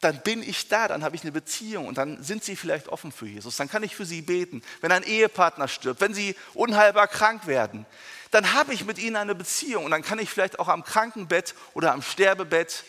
dann 0.00 0.20
bin 0.22 0.42
ich 0.42 0.68
da, 0.68 0.88
dann 0.88 1.04
habe 1.04 1.14
ich 1.14 1.22
eine 1.22 1.30
Beziehung 1.30 1.86
und 1.86 1.96
dann 1.96 2.22
sind 2.24 2.42
sie 2.42 2.56
vielleicht 2.56 2.88
offen 2.88 3.12
für 3.12 3.26
Jesus. 3.26 3.56
Dann 3.56 3.68
kann 3.68 3.84
ich 3.84 3.94
für 3.94 4.04
sie 4.04 4.20
beten. 4.20 4.60
Wenn 4.80 4.90
ein 4.90 5.04
Ehepartner 5.04 5.68
stirbt, 5.68 6.00
wenn 6.00 6.12
sie 6.12 6.34
unheilbar 6.54 7.06
krank 7.06 7.46
werden, 7.46 7.86
dann 8.32 8.52
habe 8.52 8.74
ich 8.74 8.84
mit 8.84 8.98
ihnen 8.98 9.14
eine 9.14 9.36
Beziehung 9.36 9.84
und 9.84 9.92
dann 9.92 10.02
kann 10.02 10.18
ich 10.18 10.28
vielleicht 10.28 10.58
auch 10.58 10.68
am 10.68 10.82
Krankenbett 10.82 11.54
oder 11.72 11.92
am 11.92 12.02
Sterbebett 12.02 12.84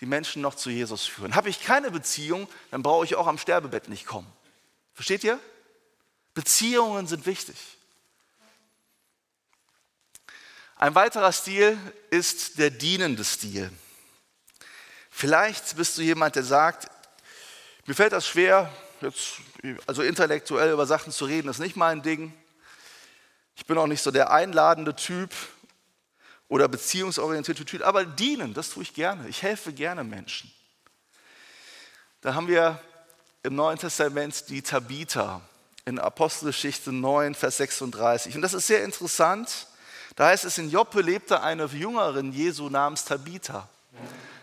die 0.00 0.06
Menschen 0.06 0.42
noch 0.42 0.54
zu 0.54 0.70
Jesus 0.70 1.06
führen. 1.06 1.34
Habe 1.34 1.48
ich 1.48 1.62
keine 1.62 1.90
Beziehung, 1.90 2.48
dann 2.70 2.82
brauche 2.82 3.04
ich 3.04 3.14
auch 3.14 3.26
am 3.26 3.38
Sterbebett 3.38 3.88
nicht 3.88 4.06
kommen. 4.06 4.30
Versteht 4.92 5.24
ihr? 5.24 5.38
Beziehungen 6.34 7.06
sind 7.06 7.26
wichtig. 7.26 7.56
Ein 10.76 10.94
weiterer 10.94 11.32
Stil 11.32 11.78
ist 12.10 12.58
der 12.58 12.70
dienende 12.70 13.24
Stil. 13.24 13.70
Vielleicht 15.08 15.76
bist 15.76 15.96
du 15.96 16.02
jemand, 16.02 16.34
der 16.34 16.42
sagt, 16.42 16.90
mir 17.86 17.94
fällt 17.94 18.12
das 18.12 18.26
schwer, 18.26 18.72
jetzt, 19.00 19.34
also 19.86 20.02
intellektuell 20.02 20.72
über 20.72 20.86
Sachen 20.86 21.12
zu 21.12 21.24
reden, 21.24 21.48
ist 21.48 21.60
nicht 21.60 21.76
mein 21.76 22.02
Ding. 22.02 22.34
Ich 23.56 23.66
bin 23.66 23.78
auch 23.78 23.86
nicht 23.86 24.02
so 24.02 24.10
der 24.10 24.32
einladende 24.32 24.96
Typ 24.96 25.30
oder 26.54 26.68
beziehungsorientierte 26.68 27.64
Typ, 27.64 27.84
aber 27.84 28.04
dienen, 28.04 28.54
das 28.54 28.70
tue 28.70 28.84
ich 28.84 28.94
gerne. 28.94 29.26
Ich 29.26 29.42
helfe 29.42 29.72
gerne 29.72 30.04
Menschen. 30.04 30.52
Da 32.20 32.36
haben 32.36 32.46
wir 32.46 32.80
im 33.42 33.56
Neuen 33.56 33.76
Testament 33.76 34.48
die 34.50 34.62
Tabitha 34.62 35.40
in 35.84 35.98
Apostelgeschichte 35.98 36.92
9, 36.92 37.34
Vers 37.34 37.56
36. 37.56 38.36
Und 38.36 38.42
das 38.42 38.54
ist 38.54 38.68
sehr 38.68 38.84
interessant. 38.84 39.66
Da 40.14 40.26
heißt 40.26 40.44
es, 40.44 40.56
in 40.56 40.70
Joppe 40.70 41.00
lebte 41.00 41.42
eine 41.42 41.64
Jüngerin 41.64 42.30
Jesu 42.30 42.70
namens 42.70 43.04
Tabitha. 43.04 43.68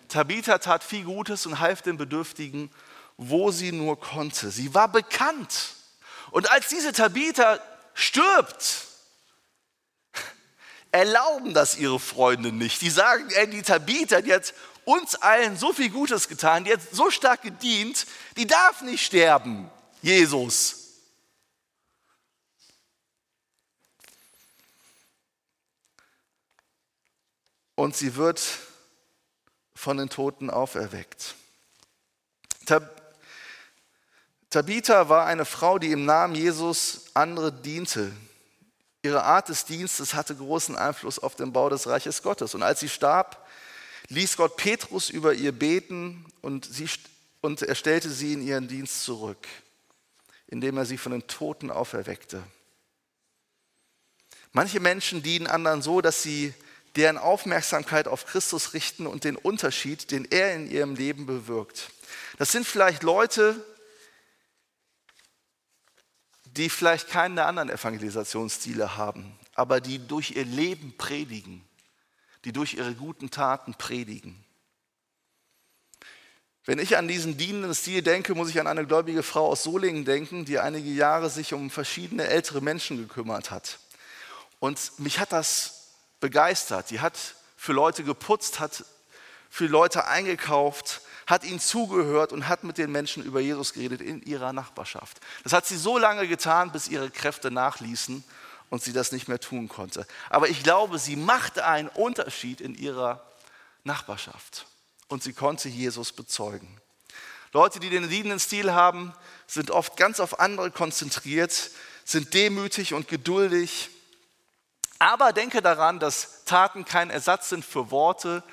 Tabitha 0.10 0.58
tat 0.58 0.84
viel 0.84 1.06
Gutes 1.06 1.46
und 1.46 1.62
half 1.62 1.82
den 1.82 1.96
Bedürftigen, 1.96 2.70
wo 3.16 3.52
sie 3.52 3.72
nur 3.72 3.98
konnte. 3.98 4.52
Sie 4.52 4.74
war 4.74 4.90
bekannt. 4.90 5.76
Und 6.32 6.52
als 6.52 6.68
diese 6.68 6.92
Tabitha 6.92 7.58
stirbt, 7.94 8.91
erlauben 10.92 11.54
das 11.54 11.78
ihre 11.78 12.00
Freunde 12.00 12.52
nicht. 12.52 12.82
Die 12.82 12.90
sagen, 12.90 13.30
ey, 13.32 13.50
die 13.50 13.62
Tabitha, 13.62 14.22
die 14.22 14.34
hat 14.34 14.54
uns 14.86 15.16
allen 15.16 15.58
so 15.58 15.74
viel 15.74 15.90
Gutes 15.90 16.28
getan, 16.28 16.64
die 16.64 16.74
hat 16.74 16.82
so 16.92 17.10
stark 17.12 17.44
gedient, 17.44 18.06
die 18.36 18.48
darf 18.48 18.82
nicht 18.82 19.06
sterben, 19.06 19.70
Jesus. 20.02 20.78
Und 27.76 27.96
sie 27.96 28.16
wird 28.16 28.42
von 29.74 29.98
den 29.98 30.10
Toten 30.10 30.50
auferweckt. 30.50 31.36
Tab 32.66 33.02
Tabitha 34.52 35.08
war 35.08 35.26
eine 35.28 35.46
Frau, 35.46 35.80
die 35.80 35.94
im 35.94 36.06
Namen 36.06 36.36
Jesus 36.36 37.06
andere 37.14 37.54
diente. 37.54 38.12
Ihre 39.04 39.24
Art 39.24 39.50
des 39.50 39.66
Dienstes 39.66 40.14
hatte 40.14 40.36
großen 40.36 40.76
Einfluss 40.76 41.18
auf 41.18 41.36
den 41.36 41.54
Bau 41.54 41.70
des 41.70 41.88
Reiches 41.88 42.22
Gottes. 42.22 42.54
Und 42.54 42.62
als 42.62 42.80
sie 42.80 42.90
starb, 42.90 43.48
ließ 44.10 44.38
Gott 44.38 44.58
Petrus 44.58 45.10
über 45.10 45.34
ihr 45.34 45.52
beten 45.52 46.26
und, 46.42 46.66
sie, 46.66 46.88
und 47.42 47.62
er 47.64 47.76
stellte 47.76 48.10
sie 48.10 48.34
in 48.34 48.46
ihren 48.46 48.68
Dienst 48.68 49.04
zurück, 49.04 49.48
indem 50.48 50.78
er 50.78 50.86
sie 50.86 50.98
von 50.98 51.14
den 51.14 51.26
Toten 51.28 51.72
auferweckte. 51.72 52.44
Manche 54.52 54.80
Menschen 54.80 55.24
dienen 55.24 55.48
anderen 55.48 55.82
so, 55.82 56.02
dass 56.02 56.22
sie 56.22 56.54
deren 56.96 57.18
Aufmerksamkeit 57.18 58.08
auf 58.08 58.26
Christus 58.26 58.74
richten 58.74 59.08
und 59.08 59.24
den 59.24 59.38
Unterschied, 59.38 60.12
den 60.12 60.26
er 60.26 60.54
in 60.54 60.70
ihrem 60.70 60.96
Leben 60.96 61.26
bewirkt. 61.26 61.90
Das 62.38 62.52
sind 62.52 62.68
vielleicht 62.68 63.02
Leute, 63.02 63.64
die 66.58 66.70
vielleicht 66.70 67.10
keinen 67.10 67.36
der 67.36 67.48
anderen 67.48 67.70
Evangelisationsstile 67.70 68.98
haben, 68.98 69.38
aber 69.56 69.80
die 69.82 70.06
durch 70.06 70.32
ihr 70.32 70.46
Leben 70.46 70.96
predigen, 70.98 71.64
die 72.46 72.52
durch 72.52 72.74
ihre 72.74 72.94
guten 72.94 73.30
Taten 73.30 73.74
predigen. 73.74 74.44
Wenn 76.66 76.78
ich 76.78 76.98
an 76.98 77.08
diesen 77.08 77.38
dienenden 77.38 77.74
Stil 77.74 78.04
denke, 78.04 78.36
muss 78.36 78.50
ich 78.50 78.60
an 78.60 78.68
eine 78.68 78.86
gläubige 78.86 79.24
Frau 79.24 79.48
aus 79.48 79.64
Solingen 79.64 80.06
denken, 80.06 80.46
die 80.46 80.60
einige 80.60 80.92
Jahre 80.92 81.30
sich 81.30 81.54
um 81.54 81.72
verschiedene 81.72 82.28
ältere 82.28 82.62
Menschen 82.62 82.98
gekümmert 82.98 83.50
hat. 83.50 83.80
Und 84.60 85.00
mich 85.00 85.20
hat 85.20 85.32
das 85.32 85.96
begeistert. 86.20 86.92
Die 86.92 87.00
hat 87.00 87.18
für 87.58 87.74
Leute 87.74 88.04
geputzt, 88.04 88.60
hat 88.60 88.86
für 89.50 89.66
Leute 89.66 90.06
eingekauft, 90.06 91.02
hat 91.32 91.44
ihnen 91.46 91.60
zugehört 91.60 92.34
und 92.34 92.48
hat 92.48 92.64
mit 92.64 92.78
den 92.78 92.92
Menschen 92.92 93.24
über 93.24 93.40
Jesus 93.40 93.74
geredet 93.74 94.02
in 94.02 94.22
ihrer 94.22 94.54
Nachbarschaft. 94.54 95.20
Das 95.44 95.54
hat 95.54 95.66
sie 95.66 95.78
so 95.78 95.98
lange 95.98 96.28
getan, 96.28 96.72
bis 96.72 96.90
ihre 96.90 97.10
Kräfte 97.10 97.50
nachließen 97.50 98.24
und 98.70 98.84
sie 98.84 98.94
das 98.94 99.12
nicht 99.12 99.28
mehr 99.28 99.40
tun 99.40 99.70
konnte. 99.70 100.06
Aber 100.30 100.50
ich 100.50 100.62
glaube, 100.62 101.00
sie 101.00 101.16
machte 101.16 101.66
einen 101.66 101.88
Unterschied 101.88 102.62
in 102.62 102.76
ihrer 102.76 103.26
Nachbarschaft. 103.84 104.66
Und 105.08 105.24
sie 105.24 105.34
konnte 105.34 105.70
Jesus 105.70 106.12
bezeugen. 106.12 106.80
Leute, 107.54 107.80
die 107.80 107.90
den 107.90 108.08
liebenden 108.08 108.40
Stil 108.40 108.72
haben, 108.72 109.14
sind 109.48 109.72
oft 109.72 109.98
ganz 109.98 110.20
auf 110.20 110.40
andere 110.40 110.70
konzentriert, 110.70 111.72
sind 112.06 112.34
demütig 112.34 112.94
und 112.94 113.08
geduldig. 113.08 113.90
Aber 115.00 115.34
denke 115.34 115.62
daran, 115.62 116.00
dass 116.00 116.44
Taten 116.46 116.86
kein 116.86 117.10
Ersatz 117.10 117.50
sind 117.50 117.66
für 117.66 117.90
Worte 117.90 118.44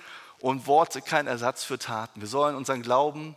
und 0.40 0.66
Worte 0.66 1.02
kein 1.02 1.26
Ersatz 1.26 1.64
für 1.64 1.78
Taten. 1.78 2.20
Wir 2.20 2.28
sollen 2.28 2.56
unseren 2.56 2.82
Glauben 2.82 3.36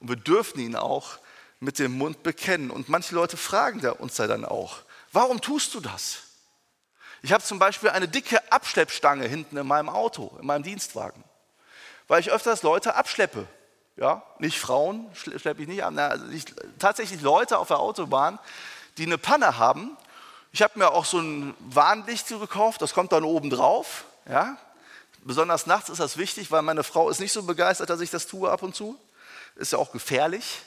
und 0.00 0.08
wir 0.08 0.16
dürfen 0.16 0.60
ihn 0.60 0.76
auch 0.76 1.18
mit 1.60 1.78
dem 1.78 1.96
Mund 1.96 2.22
bekennen. 2.22 2.70
Und 2.70 2.88
manche 2.88 3.14
Leute 3.14 3.36
fragen 3.36 3.86
uns 3.92 4.16
da 4.16 4.26
dann 4.26 4.44
auch, 4.44 4.78
warum 5.12 5.40
tust 5.40 5.74
du 5.74 5.80
das? 5.80 6.24
Ich 7.22 7.32
habe 7.32 7.44
zum 7.44 7.60
Beispiel 7.60 7.90
eine 7.90 8.08
dicke 8.08 8.40
Abschleppstange 8.50 9.26
hinten 9.26 9.56
in 9.56 9.66
meinem 9.66 9.88
Auto, 9.88 10.36
in 10.40 10.46
meinem 10.46 10.64
Dienstwagen, 10.64 11.22
weil 12.08 12.20
ich 12.20 12.32
öfters 12.32 12.62
Leute 12.62 12.96
abschleppe. 12.96 13.46
Ja, 13.96 14.22
nicht 14.38 14.58
Frauen 14.58 15.06
schleppe 15.14 15.62
ich 15.62 15.68
nicht 15.68 15.84
an, 15.84 15.98
also 15.98 16.26
ich, 16.28 16.46
tatsächlich 16.78 17.20
Leute 17.20 17.58
auf 17.58 17.68
der 17.68 17.78
Autobahn, 17.78 18.38
die 18.96 19.04
eine 19.04 19.18
Panne 19.18 19.58
haben. 19.58 19.96
Ich 20.50 20.62
habe 20.62 20.78
mir 20.78 20.90
auch 20.90 21.04
so 21.04 21.18
ein 21.18 21.54
Warnlicht 21.60 22.26
gekauft, 22.28 22.82
das 22.82 22.94
kommt 22.94 23.12
dann 23.12 23.22
oben 23.22 23.50
drauf. 23.50 24.04
Ja, 24.28 24.56
besonders 25.22 25.66
nachts 25.66 25.88
ist 25.88 26.00
das 26.00 26.16
wichtig, 26.16 26.50
weil 26.50 26.62
meine 26.62 26.84
Frau 26.84 27.08
ist 27.08 27.20
nicht 27.20 27.32
so 27.32 27.42
begeistert, 27.42 27.90
dass 27.90 28.00
ich 28.00 28.10
das 28.10 28.26
tue 28.26 28.50
ab 28.50 28.62
und 28.62 28.74
zu. 28.74 28.98
Ist 29.56 29.72
ja 29.72 29.78
auch 29.78 29.92
gefährlich. 29.92 30.62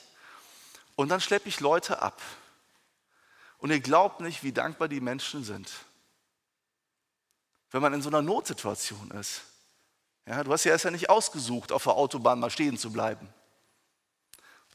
Und 0.96 1.10
dann 1.10 1.22
schleppe 1.22 1.50
ich 1.50 1.60
Leute 1.60 2.02
ab. 2.02 2.22
Und 3.58 3.72
ihr 3.72 3.80
glaubt 3.80 4.22
nicht, 4.22 4.44
wie 4.44 4.52
dankbar 4.52 4.88
die 4.88 5.02
Menschen 5.02 5.44
sind, 5.44 5.72
wenn 7.72 7.82
man 7.82 7.94
in 7.94 8.02
so 8.02 8.10
einer 8.10 8.22
Notsituation 8.22 9.12
ist. 9.12 9.42
Ja, 10.28 10.44
du 10.44 10.52
hast 10.52 10.64
ja 10.64 10.72
erst 10.72 10.86
ja 10.86 10.92
nicht 10.92 11.10
ausgesucht, 11.10 11.72
auf 11.72 11.84
der 11.84 11.94
Autobahn 11.94 12.40
mal 12.40 12.50
stehen 12.50 12.78
zu 12.78 12.92
bleiben. 12.92 13.28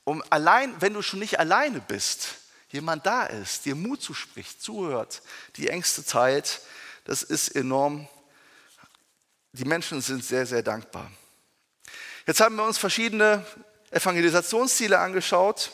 Um 0.05 0.23
allein, 0.31 0.81
wenn 0.81 0.95
du 0.95 1.03
schon 1.03 1.21
nicht 1.21 1.39
alleine 1.39 1.81
bist, 1.81 2.37
jemand 2.71 3.07
da 3.07 3.25
ist, 3.25 3.65
dir 3.65 3.75
Mut 3.75 4.03
zuspricht, 4.03 4.63
zuhört, 4.63 5.23
die 5.57 5.69
Ängste 5.69 6.05
teilt, 6.05 6.61
das 7.05 7.23
ist 7.23 7.49
enorm. 7.49 8.09
Die 9.53 9.65
Menschen 9.65 10.01
sind 10.01 10.25
sehr, 10.25 10.47
sehr 10.47 10.63
dankbar. 10.63 11.11
Jetzt 12.27 12.41
haben 12.41 12.57
wir 12.57 12.65
uns 12.65 12.79
verschiedene 12.79 13.45
Evangelisationsziele 13.91 14.99
angeschaut. 14.99 15.73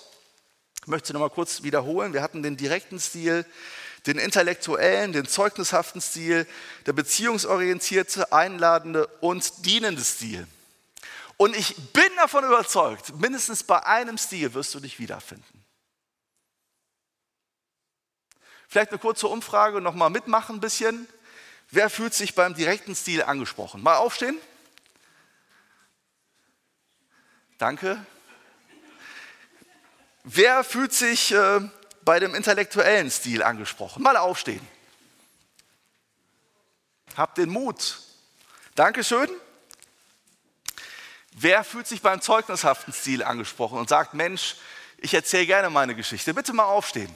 Ich 0.80 0.86
möchte 0.86 1.12
nochmal 1.12 1.30
kurz 1.30 1.62
wiederholen. 1.62 2.12
Wir 2.12 2.22
hatten 2.22 2.42
den 2.42 2.56
direkten 2.56 2.98
Stil, 2.98 3.44
den 4.06 4.18
intellektuellen, 4.18 5.12
den 5.12 5.26
zeugnishaften 5.26 6.00
Stil, 6.00 6.46
der 6.86 6.92
beziehungsorientierte, 6.94 8.32
einladende 8.32 9.06
und 9.20 9.66
dienende 9.66 10.02
Stil. 10.02 10.46
Und 11.36 11.54
ich 11.54 11.76
bin 11.92 12.08
davon 12.16 12.44
überzeugt, 12.44 13.14
mindestens 13.20 13.62
bei 13.62 13.84
einem 13.84 14.16
Stil 14.16 14.54
wirst 14.54 14.74
du 14.74 14.80
dich 14.80 14.98
wiederfinden. 14.98 15.64
Vielleicht 18.68 18.90
eine 18.90 18.98
kurze 18.98 19.28
Umfrage, 19.28 19.80
nochmal 19.80 20.10
mitmachen 20.10 20.56
ein 20.56 20.60
bisschen. 20.60 21.06
Wer 21.70 21.90
fühlt 21.90 22.14
sich 22.14 22.34
beim 22.34 22.54
direkten 22.54 22.94
Stil 22.94 23.22
angesprochen? 23.22 23.82
Mal 23.82 23.96
aufstehen. 23.96 24.38
Danke. 27.58 28.04
Wer 30.24 30.64
fühlt 30.64 30.92
sich 30.92 31.32
äh, 31.32 31.60
bei 32.02 32.18
dem 32.20 32.34
intellektuellen 32.34 33.10
Stil 33.10 33.42
angesprochen? 33.42 34.02
Mal 34.02 34.16
aufstehen. 34.16 34.66
Habt 37.16 37.38
den 37.38 37.48
Mut. 37.48 37.98
Dankeschön. 38.74 39.30
Wer 41.32 41.64
fühlt 41.64 41.86
sich 41.86 42.02
beim 42.02 42.20
zeugnishaften 42.20 42.92
Stil 42.92 43.22
angesprochen 43.22 43.78
und 43.78 43.88
sagt, 43.88 44.14
Mensch, 44.14 44.56
ich 44.98 45.14
erzähle 45.14 45.46
gerne 45.46 45.70
meine 45.70 45.94
Geschichte. 45.94 46.34
Bitte 46.34 46.52
mal 46.52 46.64
aufstehen. 46.64 47.14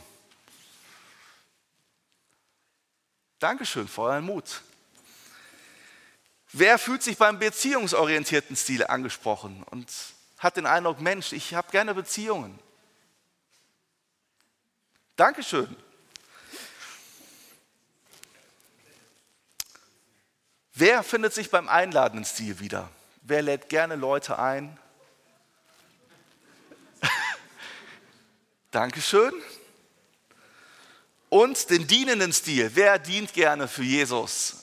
Dankeschön 3.40 3.88
für 3.88 4.02
euren 4.02 4.26
Mut. 4.26 4.60
Wer 6.52 6.78
fühlt 6.78 7.02
sich 7.02 7.16
beim 7.16 7.38
beziehungsorientierten 7.38 8.54
Stil 8.54 8.86
angesprochen 8.86 9.62
und 9.70 9.90
hat 10.38 10.58
den 10.58 10.66
Eindruck, 10.66 11.00
Mensch, 11.00 11.32
ich 11.32 11.54
habe 11.54 11.70
gerne 11.70 11.94
Beziehungen. 11.94 12.58
Dankeschön. 15.16 15.74
Wer 20.74 21.02
findet 21.02 21.32
sich 21.32 21.50
beim 21.50 21.68
einladenden 21.68 22.26
Stil 22.26 22.60
wieder? 22.60 22.90
Wer 23.22 23.40
lädt 23.42 23.70
gerne 23.70 23.96
Leute 23.96 24.38
ein? 24.38 24.78
Dankeschön. 28.70 29.32
Und 31.30 31.70
den 31.70 31.86
dienenden 31.86 32.32
Stil. 32.32 32.72
Wer 32.74 32.98
dient 32.98 33.32
gerne 33.32 33.68
für 33.68 33.84
Jesus? 33.84 34.56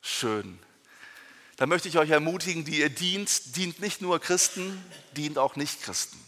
Schön. 0.00 0.58
Da 1.56 1.66
möchte 1.66 1.88
ich 1.88 1.98
euch 1.98 2.08
ermutigen, 2.08 2.64
die 2.64 2.80
ihr 2.80 2.88
dient, 2.88 3.54
dient 3.56 3.80
nicht 3.80 4.00
nur 4.00 4.18
Christen, 4.18 4.82
dient 5.12 5.36
auch 5.36 5.54
Nicht-Christen. 5.56 6.18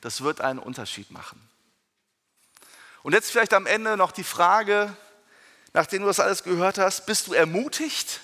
Das 0.00 0.20
wird 0.20 0.40
einen 0.40 0.60
Unterschied 0.60 1.10
machen. 1.10 1.40
Und 3.02 3.12
jetzt 3.12 3.32
vielleicht 3.32 3.52
am 3.52 3.66
Ende 3.66 3.96
noch 3.96 4.12
die 4.12 4.22
Frage, 4.22 4.96
nachdem 5.72 6.02
du 6.02 6.06
das 6.06 6.20
alles 6.20 6.44
gehört 6.44 6.78
hast, 6.78 7.06
bist 7.06 7.26
du 7.26 7.32
ermutigt? 7.32 8.20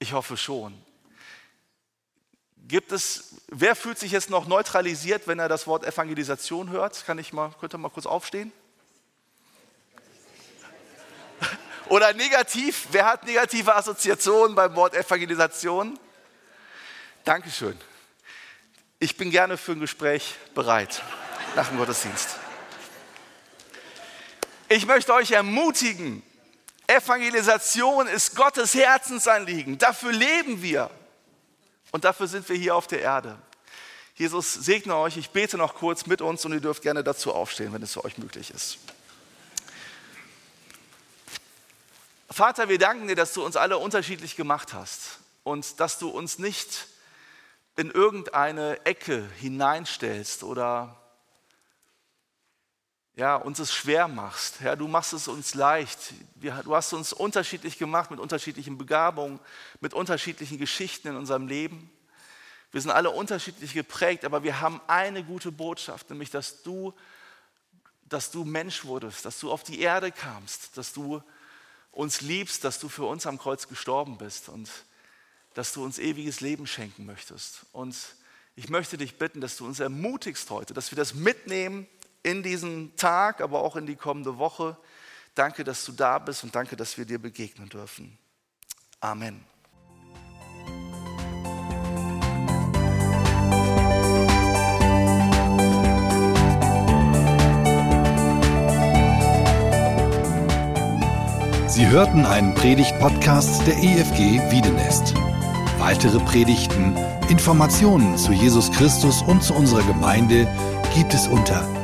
Ich 0.00 0.12
hoffe 0.12 0.36
schon. 0.36 0.84
Gibt 2.66 2.92
es, 2.92 3.34
wer 3.48 3.76
fühlt 3.76 3.98
sich 3.98 4.12
jetzt 4.12 4.30
noch 4.30 4.46
neutralisiert, 4.46 5.26
wenn 5.26 5.38
er 5.38 5.50
das 5.50 5.66
Wort 5.66 5.84
Evangelisation 5.84 6.70
hört? 6.70 7.04
Kann 7.04 7.18
ich 7.18 7.32
mal, 7.34 7.50
könnte 7.60 7.76
mal 7.76 7.90
kurz 7.90 8.06
aufstehen? 8.06 8.52
Oder 11.88 12.14
negativ, 12.14 12.86
wer 12.90 13.04
hat 13.04 13.26
negative 13.26 13.74
Assoziationen 13.74 14.54
beim 14.54 14.74
Wort 14.76 14.94
Evangelisation? 14.94 15.98
Dankeschön. 17.24 17.78
Ich 18.98 19.18
bin 19.18 19.30
gerne 19.30 19.58
für 19.58 19.72
ein 19.72 19.80
Gespräch 19.80 20.34
bereit 20.54 21.02
nach 21.56 21.68
dem 21.68 21.76
Gottesdienst. 21.76 22.36
Ich 24.70 24.86
möchte 24.86 25.12
euch 25.12 25.32
ermutigen, 25.32 26.22
Evangelisation 26.86 28.06
ist 28.06 28.34
Gottes 28.34 28.74
Herzensanliegen. 28.74 29.76
Dafür 29.76 30.12
leben 30.12 30.62
wir 30.62 30.90
und 31.94 32.02
dafür 32.02 32.26
sind 32.26 32.48
wir 32.48 32.56
hier 32.56 32.74
auf 32.74 32.88
der 32.88 33.02
Erde. 33.02 33.38
Jesus 34.16 34.52
segne 34.52 34.96
euch. 34.96 35.16
Ich 35.16 35.30
bete 35.30 35.56
noch 35.56 35.76
kurz 35.76 36.06
mit 36.06 36.22
uns 36.22 36.44
und 36.44 36.52
ihr 36.52 36.60
dürft 36.60 36.82
gerne 36.82 37.04
dazu 37.04 37.32
aufstehen, 37.32 37.72
wenn 37.72 37.82
es 37.82 37.92
für 37.92 38.04
euch 38.04 38.18
möglich 38.18 38.50
ist. 38.50 38.78
Vater, 42.28 42.68
wir 42.68 42.78
danken 42.78 43.06
dir, 43.06 43.14
dass 43.14 43.32
du 43.32 43.44
uns 43.44 43.54
alle 43.54 43.78
unterschiedlich 43.78 44.34
gemacht 44.34 44.72
hast 44.72 45.20
und 45.44 45.78
dass 45.78 46.00
du 46.00 46.08
uns 46.08 46.40
nicht 46.40 46.88
in 47.76 47.92
irgendeine 47.92 48.84
Ecke 48.84 49.30
hineinstellst 49.38 50.42
oder 50.42 51.00
ja, 53.16 53.36
uns 53.36 53.60
es 53.60 53.72
schwer 53.72 54.08
machst. 54.08 54.60
Herr, 54.60 54.76
du 54.76 54.88
machst 54.88 55.12
es 55.12 55.28
uns 55.28 55.54
leicht. 55.54 56.14
Wir, 56.34 56.62
du 56.64 56.74
hast 56.74 56.92
uns 56.92 57.12
unterschiedlich 57.12 57.78
gemacht 57.78 58.10
mit 58.10 58.18
unterschiedlichen 58.18 58.76
Begabungen, 58.76 59.38
mit 59.80 59.94
unterschiedlichen 59.94 60.58
Geschichten 60.58 61.08
in 61.08 61.16
unserem 61.16 61.46
Leben. 61.46 61.90
Wir 62.72 62.80
sind 62.80 62.90
alle 62.90 63.10
unterschiedlich 63.10 63.72
geprägt, 63.72 64.24
aber 64.24 64.42
wir 64.42 64.60
haben 64.60 64.80
eine 64.88 65.22
gute 65.22 65.52
Botschaft, 65.52 66.10
nämlich 66.10 66.30
dass 66.30 66.64
du, 66.64 66.92
dass 68.08 68.32
du 68.32 68.44
Mensch 68.44 68.84
wurdest, 68.84 69.24
dass 69.24 69.38
du 69.38 69.52
auf 69.52 69.62
die 69.62 69.80
Erde 69.80 70.10
kamst, 70.10 70.76
dass 70.76 70.92
du 70.92 71.22
uns 71.92 72.20
liebst, 72.20 72.64
dass 72.64 72.80
du 72.80 72.88
für 72.88 73.04
uns 73.04 73.26
am 73.26 73.38
Kreuz 73.38 73.68
gestorben 73.68 74.18
bist 74.18 74.48
und 74.48 74.68
dass 75.54 75.72
du 75.72 75.84
uns 75.84 76.00
ewiges 76.00 76.40
Leben 76.40 76.66
schenken 76.66 77.06
möchtest. 77.06 77.60
Und 77.70 77.96
ich 78.56 78.68
möchte 78.68 78.98
dich 78.98 79.18
bitten, 79.18 79.40
dass 79.40 79.56
du 79.56 79.66
uns 79.66 79.78
ermutigst 79.78 80.50
heute, 80.50 80.74
dass 80.74 80.90
wir 80.90 80.96
das 80.96 81.14
mitnehmen 81.14 81.86
in 82.24 82.42
diesen 82.42 82.96
Tag, 82.96 83.40
aber 83.40 83.60
auch 83.60 83.76
in 83.76 83.86
die 83.86 83.94
kommende 83.94 84.38
Woche. 84.38 84.76
Danke, 85.36 85.62
dass 85.62 85.84
du 85.84 85.92
da 85.92 86.18
bist 86.18 86.42
und 86.42 86.54
danke, 86.54 86.74
dass 86.74 86.98
wir 86.98 87.04
dir 87.04 87.18
begegnen 87.20 87.68
dürfen. 87.68 88.18
Amen. 89.00 89.44
Sie 101.68 101.88
hörten 101.88 102.24
einen 102.24 102.54
Predigt-Podcast 102.54 103.66
der 103.66 103.76
EFG 103.76 104.40
Wiedenest. 104.50 105.12
Weitere 105.78 106.20
Predigten, 106.20 106.96
Informationen 107.28 108.16
zu 108.16 108.32
Jesus 108.32 108.70
Christus 108.70 109.22
und 109.22 109.42
zu 109.42 109.54
unserer 109.54 109.82
Gemeinde 109.82 110.46
gibt 110.94 111.12
es 111.12 111.26
unter 111.26 111.83